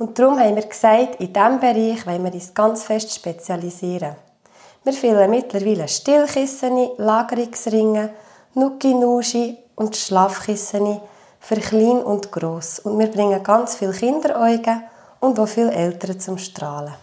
[0.00, 4.16] Und darum haben wir gesagt, in diesem Bereich wollen wir uns ganz fest spezialisieren.
[4.82, 8.10] Wir füllen mittlerweile Stillkissen, Lagerungsringe,
[8.54, 11.00] Nuki-Nuschi und Schlafkissen
[11.38, 12.80] für klein und gross.
[12.80, 14.82] Und wir bringen ganz viele Kinderäuge
[15.20, 16.94] und auch viele Eltern zum Strahlen.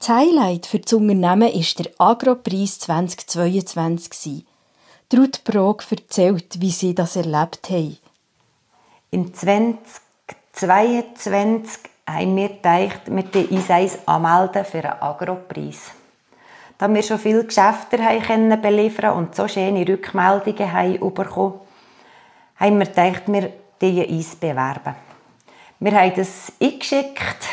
[0.00, 4.46] Das Highlight für das Unternehmen war der Agropreis 2022.
[5.14, 7.98] Ruth Brog erzählt, wie sie das erlebt haben.
[9.10, 15.90] Im 2022 haben wir gedacht, wir uns eins anmelden für einen Agropreis.
[16.78, 21.60] Da wir schon viele Geschäfte haben beliefern und so schöne Rückmeldungen haben bekommen,
[22.56, 23.52] haben wir gedacht, wir
[24.08, 24.94] uns bewerben.
[25.78, 27.50] Wir haben das eingeschickt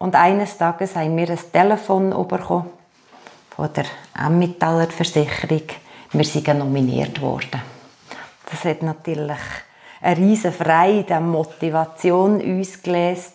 [0.00, 2.70] und eines Tages haben wir ein Telefon bekommen
[3.54, 3.84] von der
[4.18, 5.62] Emmentaler Versicherung.
[6.12, 7.60] Wir sind nominiert worden.
[8.50, 9.38] Das hat natürlich
[10.00, 13.34] eine riesen Freude, eine Motivation uns gelesen.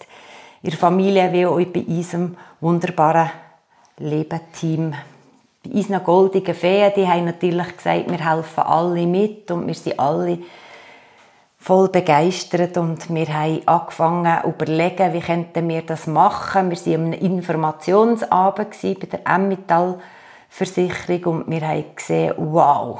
[0.64, 3.30] In der Familie wie auch bei unserem wunderbaren
[4.00, 4.96] Lebenteam.
[5.64, 10.00] Bei unseren goldigen Feen, die haben natürlich gesagt, wir helfen alle mit und wir sind
[10.00, 10.40] alle
[11.66, 16.70] voll begeistert und wir haben angefangen zu überlegen, wie könnten wir das machen.
[16.70, 19.98] Wir waren am Informationsabend bei der Emmental
[20.48, 23.00] Versicherung und wir haben gesehen, wow,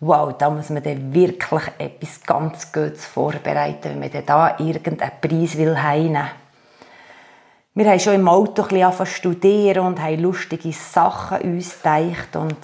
[0.00, 5.56] wow, da muss man dann wirklich etwas ganz Gutes vorbereiten, wenn man da irgendeinen Preis
[5.56, 6.30] will heimnehmen
[7.74, 12.58] wir haben schon im Auto ein bisschen studieren und haben lustige Sachen uns gedacht und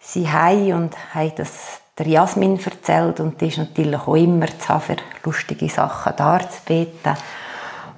[0.00, 4.68] sie haben und haben das der Jasmin erzählt und die ist natürlich auch immer zu
[4.68, 7.16] haben, für lustige Sachen darzubieten.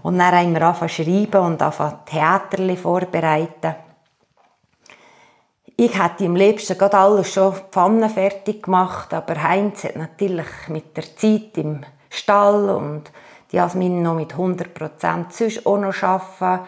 [0.03, 3.75] Und dann haben wir angefangen zu schreiben und angefangen Theaterli vorbereiten.
[5.79, 10.97] Ich hätte im liebsten gerade alles schon Pfannen fertig gemacht, aber Heinz hat natürlich mit
[10.97, 13.11] der Zeit im Stall und
[13.51, 16.67] Jasmin noch mit 100 Prozent sonst auch noch arbeiten.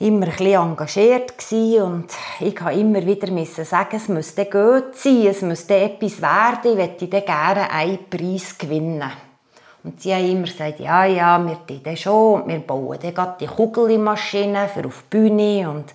[0.00, 2.06] Immer ein engagiert und
[2.40, 7.06] ich musste immer wieder sagen, es müsste gut sein, es müsste etwas werden, ich möchte
[7.06, 9.12] gerne einen Preis gewinnen.
[9.84, 13.46] Und sie haben immer gesagt, ja, ja, wir tun das schon wir bauen dann die
[13.46, 15.94] Kugelmaschine für auf die Bühne und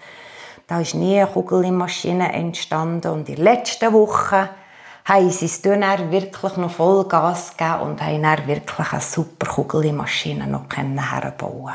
[0.65, 4.49] da ist nie eine Kugelmaschine entstanden und in der letzten Woche
[5.03, 10.47] haben sie es dann wirklich noch Vollgas gegeben und haben dann wirklich eine super Kugelmaschine
[10.47, 11.73] noch herbauen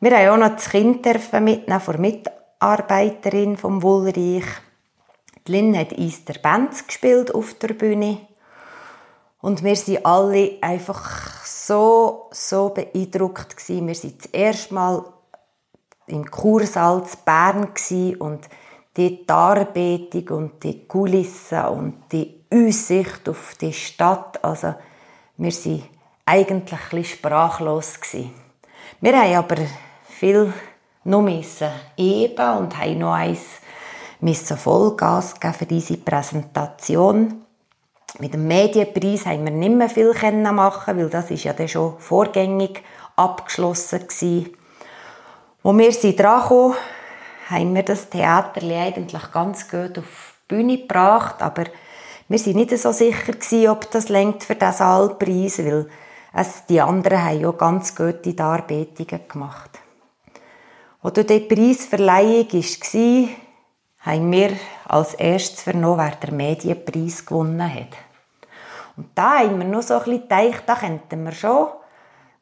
[0.00, 4.44] Wir haben auch noch das Kind mitnehmen von Mitarbeiterin vom Wohlreich.
[5.46, 8.18] Die Lynn hat uns der Band gespielt auf der Bühne.
[9.40, 13.88] Und wir waren alle einfach so, so beeindruckt gewesen.
[13.88, 15.04] Wir waren das erste Mal
[16.06, 17.68] im Kursaal in Bern
[18.20, 18.48] und
[18.96, 24.74] die Darbietung und die Kulissen und die Aussicht auf die Stadt, also
[25.36, 25.82] wir waren
[26.24, 28.34] eigentlich ein sprachlos gewesen.
[29.00, 29.56] Wir haben aber
[30.18, 30.52] viel
[31.04, 33.60] noch müssen eben und haben noch eins
[34.20, 37.42] müssen Vollgas geben für diese Präsentation.
[38.18, 40.12] Mit dem Medienpreis haben wir nicht mehr viel
[40.52, 42.82] machen weil das ist ja dann schon vorgängig
[43.14, 44.56] abgeschlossen gewesen.
[45.62, 46.74] Wo wir sind dran kamen,
[47.50, 51.64] haben wir das Theater eigentlich ganz gut auf die Bühne gebracht, aber
[52.28, 55.88] wir waren nicht so sicher gewesen, ob das längt für den Saalpreis, weil
[56.32, 59.78] es, die anderen haben ja ganz gute Darbietungen gemacht.
[61.00, 63.28] Als die Preisverleihung war,
[64.00, 64.50] haben wir
[64.88, 67.96] als erstes vernommen, wer den Medienpreis gewonnen hat.
[68.96, 71.68] Und da haben wir noch so ein bisschen gedacht, da könnten wir schon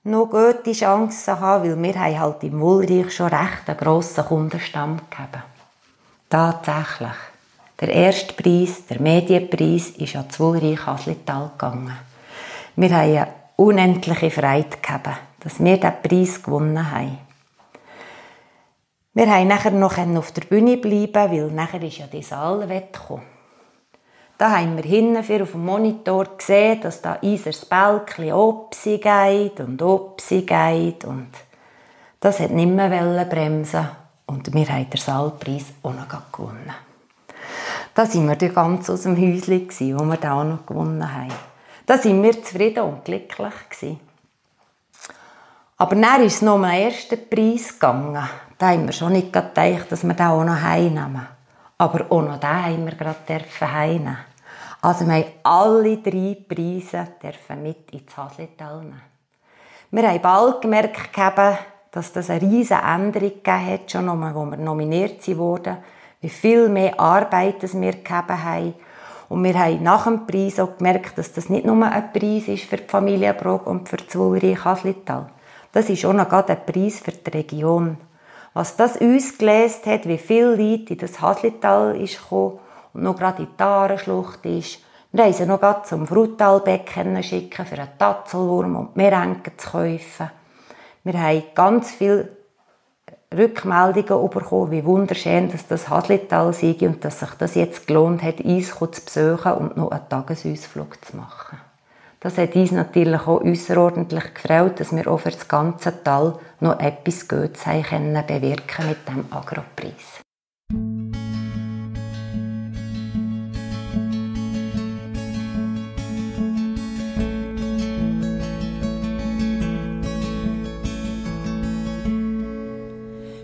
[0.04, 5.00] noch gute Chancen haben, weil wir haben halt im Wohlreich schon recht einen grossen Kundenstamm
[5.11, 5.42] gegeben.
[6.30, 7.16] Tatsächlich.
[7.78, 11.92] Der erste Preis, der Medienpreis, ist an das Wohlreich Haslital gegangen.
[12.76, 17.26] Wir haben eine unendliche Freude gehabt, dass wir diesen Preis gewonnen haben.
[19.17, 23.23] Wir haben nachher noch auf der Bühne bleiben, weil nachher ist ja die Saalwette gekommen.
[24.37, 29.81] Da haben wir hinten auf dem Monitor gesehen, dass da unser Bälkchen opsi geht und
[29.81, 31.31] opsi geht und
[32.21, 33.89] das hat nicht mehr bremsen
[34.27, 36.75] und wir haben den Saalpreis auch noch gewonnen.
[37.95, 41.33] Da sind wir ganz aus dem Häuschen, wo wir da auch noch gewonnen haben.
[41.87, 43.97] Da sind wir zufrieden und glücklich.
[45.79, 48.29] Aber dann ist es noch um den ersten Preis gegangen.
[48.59, 51.26] Da haben wir schon nicht gedacht, dass wir den auch noch heimnehmen.
[51.78, 54.16] Aber auch noch den haben wir gerade heimnehmen.
[54.80, 59.02] Also wir haben alle drei Preise dürfen mit ins Haslital nehmen.
[59.90, 61.11] Wir haben bald gemerkt,
[61.90, 65.78] dass das eine riesige Änderung gegeben hat, schon noch, wo wir nominiert wurden,
[66.20, 68.74] wie viel mehr Arbeit wir gegeben haben.
[69.28, 72.64] Und wir haben nach dem Preis auch gemerkt, dass das nicht nur ein Preis ist
[72.64, 75.26] für die Familie Brog und für das Wohlreich Haslital.
[75.72, 77.96] Das ist auch noch ein Preis für die Region.
[78.57, 82.59] Was das uns gelesen hat, wie viele Leute in das Haslital ist gekommen
[82.94, 84.78] und noch gerade in die Arenschlucht ist.
[85.12, 90.30] Wir haben sie noch gerade zum Frutalbecken schicken, für einen Tatzelwurm und Meerenken zu kaufen.
[91.04, 92.30] Wir haben ganz viele
[93.36, 98.40] Rückmeldungen bekommen, wie wunderschön dass das Haslital sei und dass sich das jetzt gelohnt hat,
[98.40, 101.59] uns zu besuchen und noch einen Tagesausflug zu machen.
[102.27, 106.81] Das hat uns natürlich auch außerordentlich gefreut, dass wir auch für das ganze Tal noch
[106.81, 110.24] etwas Gutes haben bewirken mit dem Agropreis.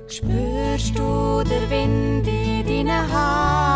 [0.08, 3.71] Spürst du den Wind in deinen Haaren?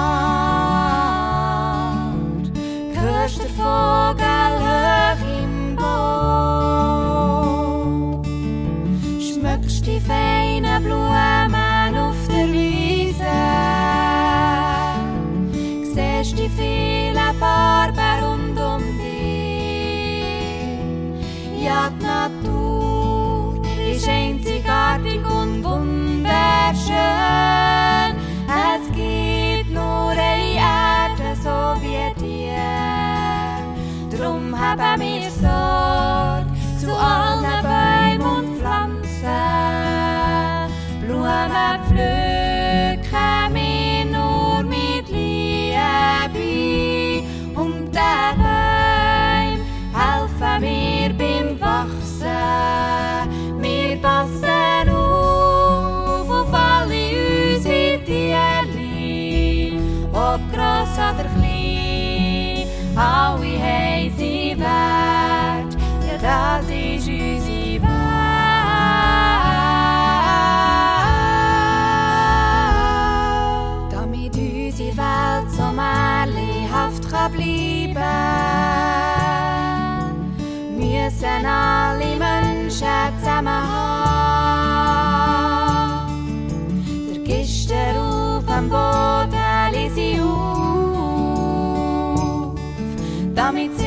[34.79, 36.47] aber mir Sorg
[36.79, 39.31] zu allen Bäumen und Pflanzen.
[41.01, 46.49] Blumen pflücken mir nur mit Liebe
[47.55, 49.65] und der Bäume
[49.95, 52.41] helfen mir beim Wachsen.
[53.61, 59.81] Wir passen auf auf alle unsere Tierli,
[60.13, 64.36] ob gross oder klein, alle haben sie
[64.67, 65.73] Wert,
[66.23, 67.93] ja ist unsere Welt.
[73.93, 78.47] Damit unsere Welt so märchenhaft kann bleiben
[81.07, 83.97] müssen alle Menschen zusammenhalten.
[87.09, 91.15] Der Gister auf dem Boden sie auf,
[93.35, 93.86] damit sich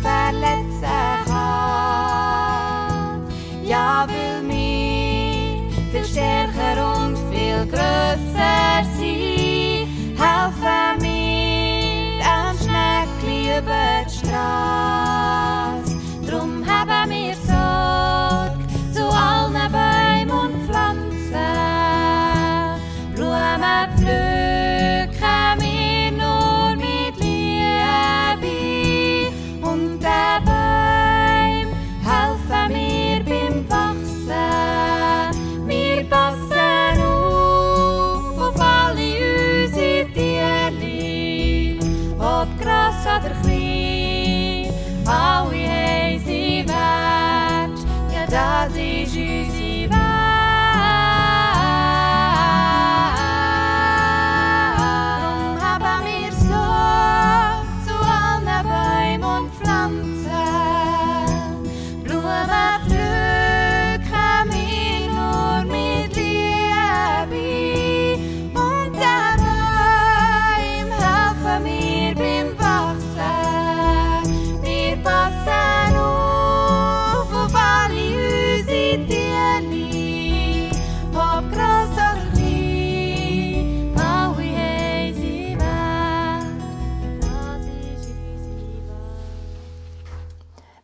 [0.00, 2.06] verletzen kann.
[3.62, 14.14] Ja, weil wir viel stärker und viel grösser sind, helfen wir am Schneckli über die
[14.14, 15.49] Straße.
[43.18, 44.72] Gross oder klein,
[45.06, 45.68] alle
[48.38, 49.59] haben sie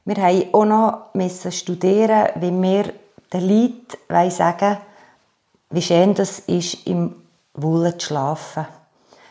[0.07, 2.93] Wir haben auch noch studieren, wie wir
[3.33, 4.77] den Leuten sagen
[5.71, 7.17] wie schön das ist, im
[7.55, 8.67] Wolle zu schlafen.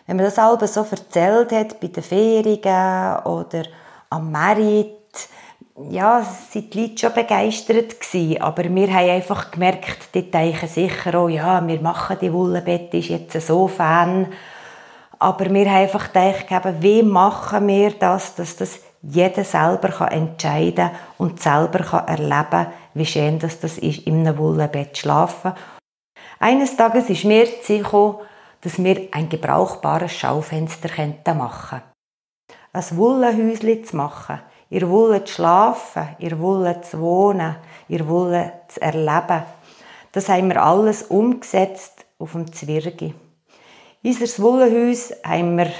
[0.05, 3.63] Wenn man das alles so erzählt hat, bei den Ferien oder
[4.09, 5.30] am Merit,
[5.89, 11.17] ja, sind die Leute schon begeistert gewesen, aber wir haben einfach gemerkt, die denken sicher
[11.17, 14.28] auch, ja, wir machen die Wollenbette, ist jetzt so Fan.
[15.19, 20.91] Aber wir haben einfach gedacht, wie machen wir das, dass das jeder selber kann entscheiden
[21.18, 25.53] und selber kann erleben kann, wie schön das, ist, in einem Wollenbett zu schlafen.
[26.39, 28.18] Eines Tages ist mir gekommen,
[28.62, 30.89] dass wir ein gebrauchbares Schaufenster
[31.34, 31.84] machen könnten.
[32.74, 34.39] Ein Wollenhäuschen zu machen,
[34.70, 37.56] ihr Wolle zu schlafen, ihr Wolle zu wohnen,
[37.88, 39.43] ihr Wolle zu erleben.
[40.12, 43.14] Das haben wir alles umgesetzt auf dem Zwirgi.
[44.03, 45.72] Unser Wollenhaus haben wir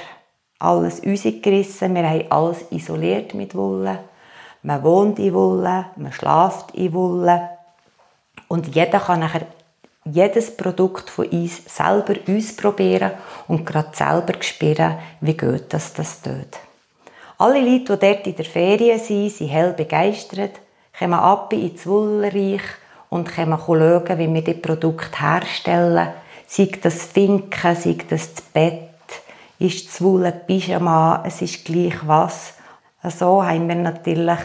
[0.66, 4.00] alles rausgerissen, wir haben alles isoliert mit Wolle.
[4.64, 7.50] Man wohnt in Wolle, man schläft in Wolle.
[8.48, 9.46] Und jeder kann nachher
[10.06, 13.12] jedes Produkt von uns selber ausprobieren
[13.48, 16.60] und gerade selber spüren, wie gut das, das tut.
[17.38, 20.60] Alle Leute, die dort in der Ferien sind, sind hell begeistert,
[20.98, 22.62] kommen ab ins Wollenreich
[23.10, 26.10] und können schauen, wie wir die Produkte herstellen.
[26.48, 28.85] Sei das Finken, sei das das Bett,
[29.60, 32.54] ist das Wolle Pyjama, es ist gleich was.
[33.04, 34.40] So haben wir natürlich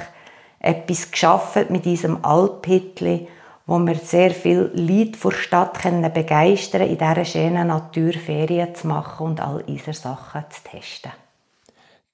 [0.60, 3.26] etwas geschaffen mit diesem Alphitli,
[3.66, 8.74] wo wir sehr viel Leute vor der Stadt können begeistern in dieser schönen Natur Ferien
[8.74, 11.12] zu machen und all unsere Sachen zu testen.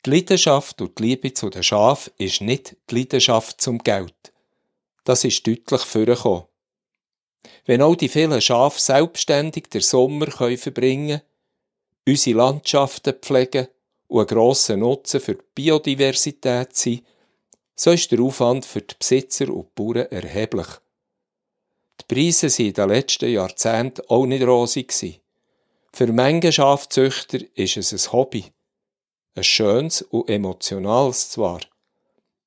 [0.04, 4.32] Die Leidenschaft und die Liebe zu den Schafen ist nicht die Leidenschaft zum Geld.
[5.04, 6.44] Das ist deutlich vorgekommen.
[7.64, 11.22] Wenn auch die vielen Schafe selbstständig den Sommer können verbringen
[12.06, 13.68] unsere Landschaften pflegen
[14.08, 17.02] und einen grossen Nutzen für die Biodiversität sind,
[17.74, 20.68] so ist der Aufwand für die Besitzer und die Bauern erheblich.
[22.00, 25.20] Die Preise waren in den letzten Jahrzehnten auch nicht rosig.
[25.92, 28.44] Für manche Schafzüchter ist es ein Hobby.
[29.34, 31.60] Ein schönes und emotionales zwar.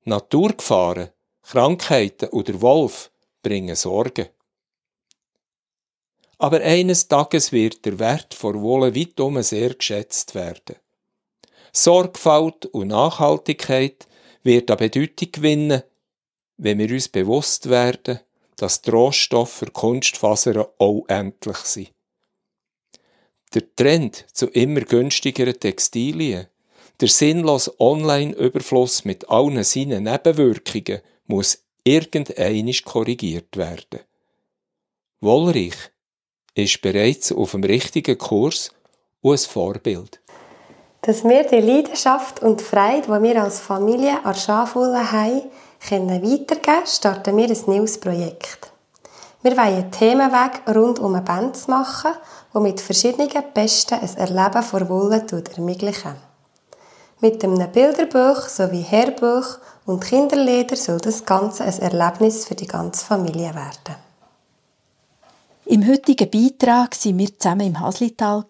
[0.06, 1.10] Naturgefahren,
[1.44, 3.12] Krankheiten oder Wolf
[3.44, 4.30] bringen Sorgen.
[6.40, 10.78] Aber eines Tages wird der Wert vor Wolle weitum sehr geschätzt werden.
[11.74, 14.08] Sorgfalt und Nachhaltigkeit
[14.44, 15.84] wird an Bedeutung gewinnen,
[16.58, 18.20] wenn wir uns bewusst werden,
[18.56, 21.92] dass die Rohstoffe für Kunstfasern auch endlich sind.
[23.54, 26.48] Der Trend zu immer günstigeren Textilien,
[27.02, 34.02] der sinnlose Online-Überfluss mit allen seinen Nebenwirkungen muss irgendeinisch korrigiert werden.
[35.22, 35.76] Wollrich
[36.64, 38.72] ist bereits auf dem richtigen Kurs
[39.22, 40.20] und ein Vorbild.
[41.02, 45.44] Dass wir die Leidenschaft und die Freude, die wir als Familie an Schafwolle haben,
[45.88, 48.72] können weitergeben starten wir ein neues Projekt.
[49.42, 52.12] Wir wollen einen Themenweg rund um eine Band machen,
[52.54, 56.16] die mit verschiedenen Besten ein Erleben vor Wolle ermöglichen.
[57.22, 63.06] Mit einem Bilderbuch sowie Hörbuch und Kinderlieder soll das Ganze ein Erlebnis für die ganze
[63.06, 64.09] Familie werden.
[65.72, 68.44] Im heutigen Beitrag waren wir zusammen im Haslital.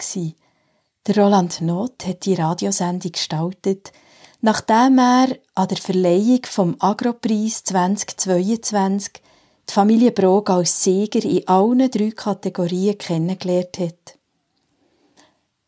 [1.06, 3.92] Der Roland Not hat die Radiosendung gestaltet,
[4.40, 9.22] nachdem er an der Verleihung vom Agropreis 2022
[9.68, 14.18] die Familie Brog als Sieger in allen drei Kategorien kennengelernt hat.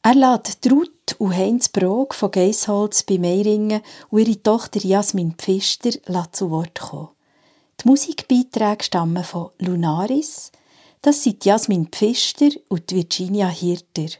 [0.03, 5.91] Er lädt Ruth und Heinz Brog von Geisholz bei Meiringen und ihre Tochter Jasmin Pfister
[6.31, 7.09] zu Wort kommen.
[7.81, 10.53] Die Musikbeiträge stammen von Lunaris,
[11.01, 14.17] das sind Jasmin Pfister und Virginia Hirter.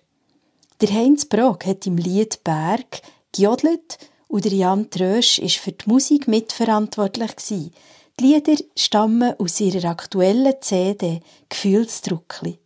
[0.82, 3.02] Der Heinz Brog hat im Lied Berg
[3.32, 7.36] gejodelt und der Jan Trösch ist für die Musik mitverantwortlich.
[7.50, 7.72] Die
[8.20, 11.20] Lieder stammen aus ihrer aktuellen CD
[11.50, 12.58] Gefühlsdruckli.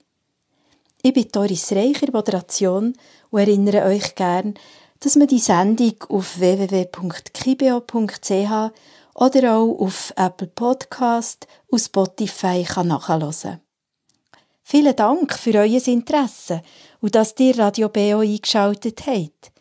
[1.01, 2.93] Ich bin Doris Reicher, Moderation,
[3.31, 4.53] und erinnere euch gern,
[5.01, 7.81] dass man die Sendung auf www.kibio.ch
[9.13, 13.64] oder auch auf Apple Podcast und Spotify kann nachhören kann.
[14.67, 16.63] Vielen Dank für euer Interesse
[16.99, 19.51] und dass ihr Radio BO eingeschaltet habt.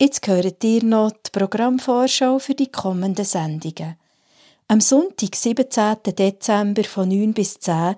[0.00, 3.94] Jetzt hört ihr noch die Programmvorschau für die kommenden Sendungen.
[4.66, 5.98] Am Sonntag, 17.
[6.18, 7.94] Dezember von 9 bis 10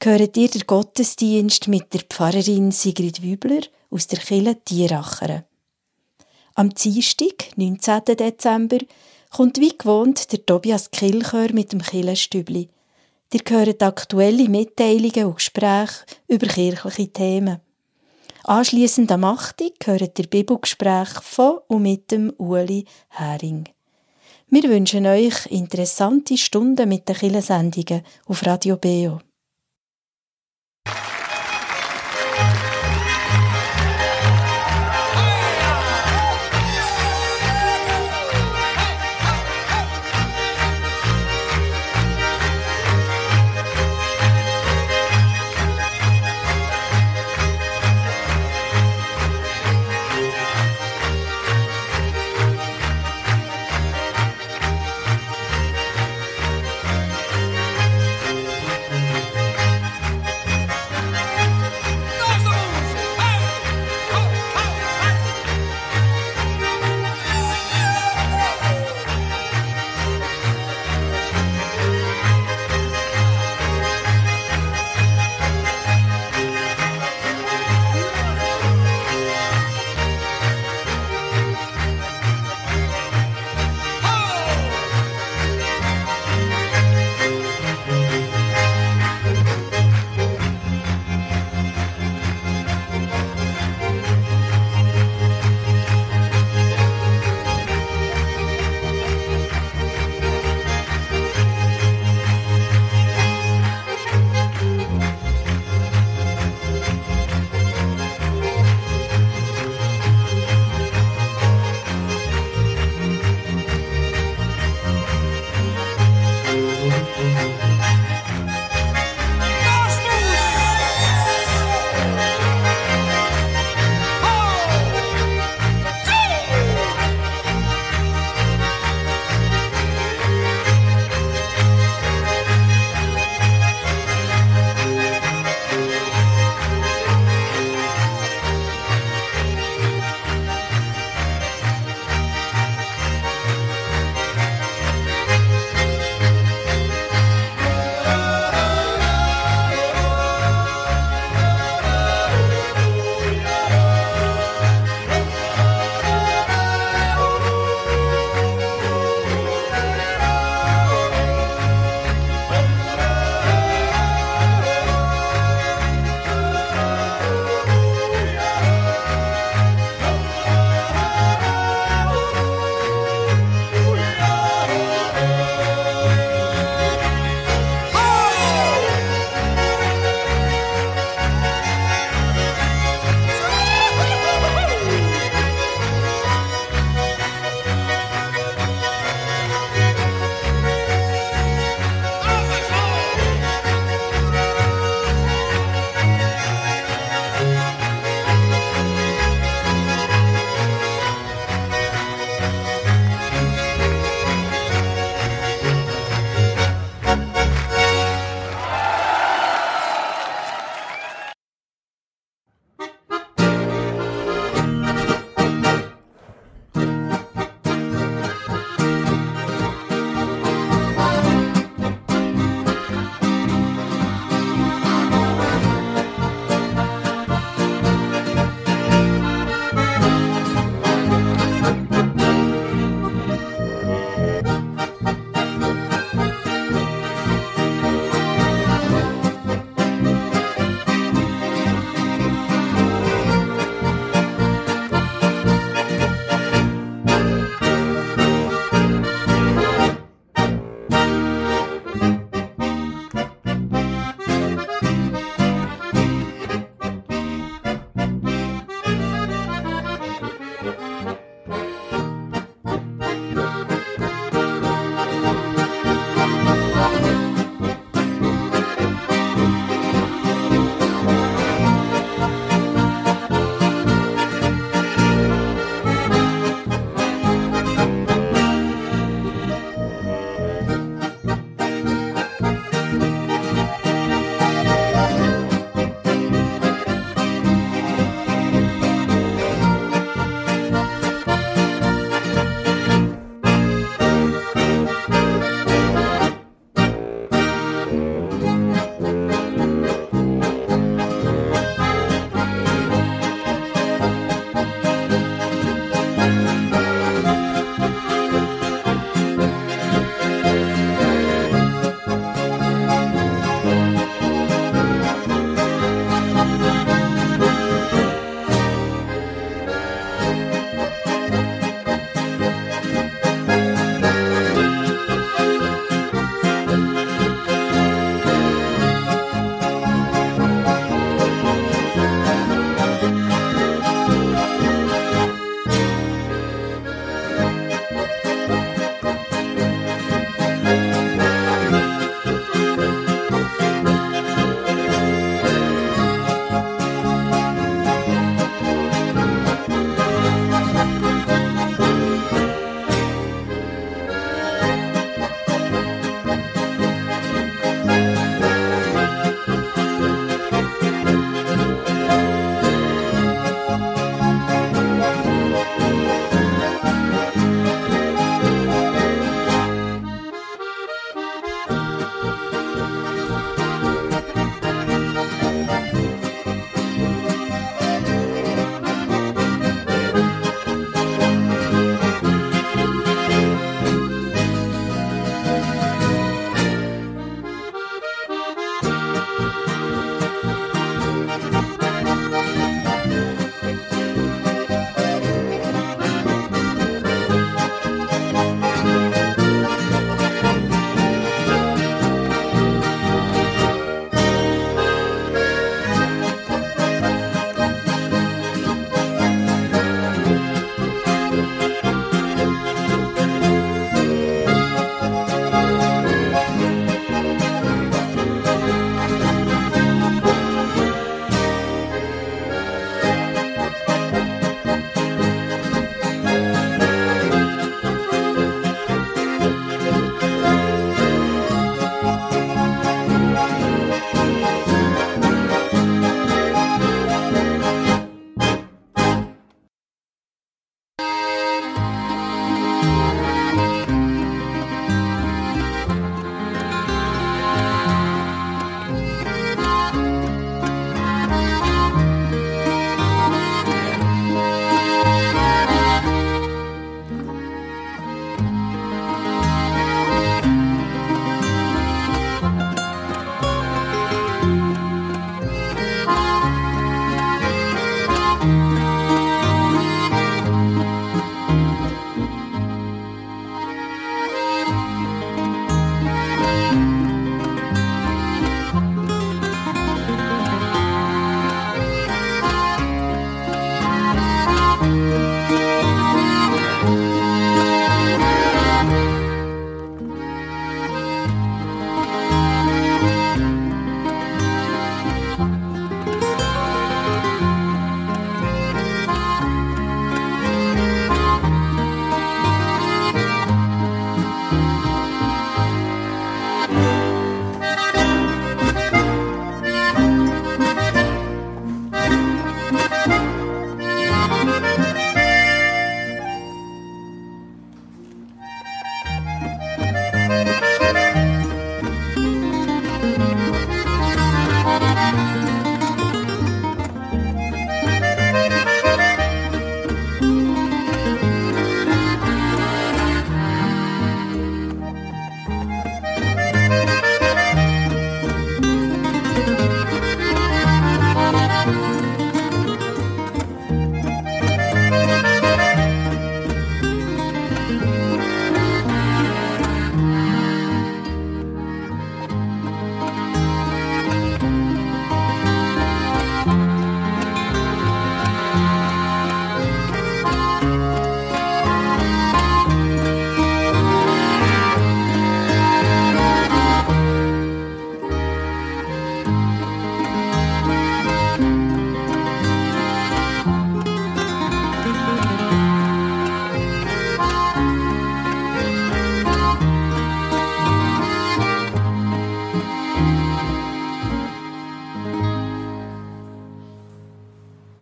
[0.00, 5.42] hört ihr den Gottesdienst mit der Pfarrerin Sigrid Wübler aus der Kille Tieracheren.
[6.54, 8.04] Am Dienstag, 19.
[8.16, 8.78] Dezember,
[9.34, 12.68] kommt wie gewohnt der Tobias Kilchör mit dem Killenstübli.
[13.30, 17.60] Ihr hört aktuelle Mitteilungen und Gespräche über kirchliche Themen.
[18.44, 19.62] Anschliessend am 8.
[19.84, 23.68] hört ihr Bibelgespräch von und mit dem Uli Hering.
[24.48, 29.20] Wir wünschen euch interessante Stunden mit den Killensendungen auf Radio Beo.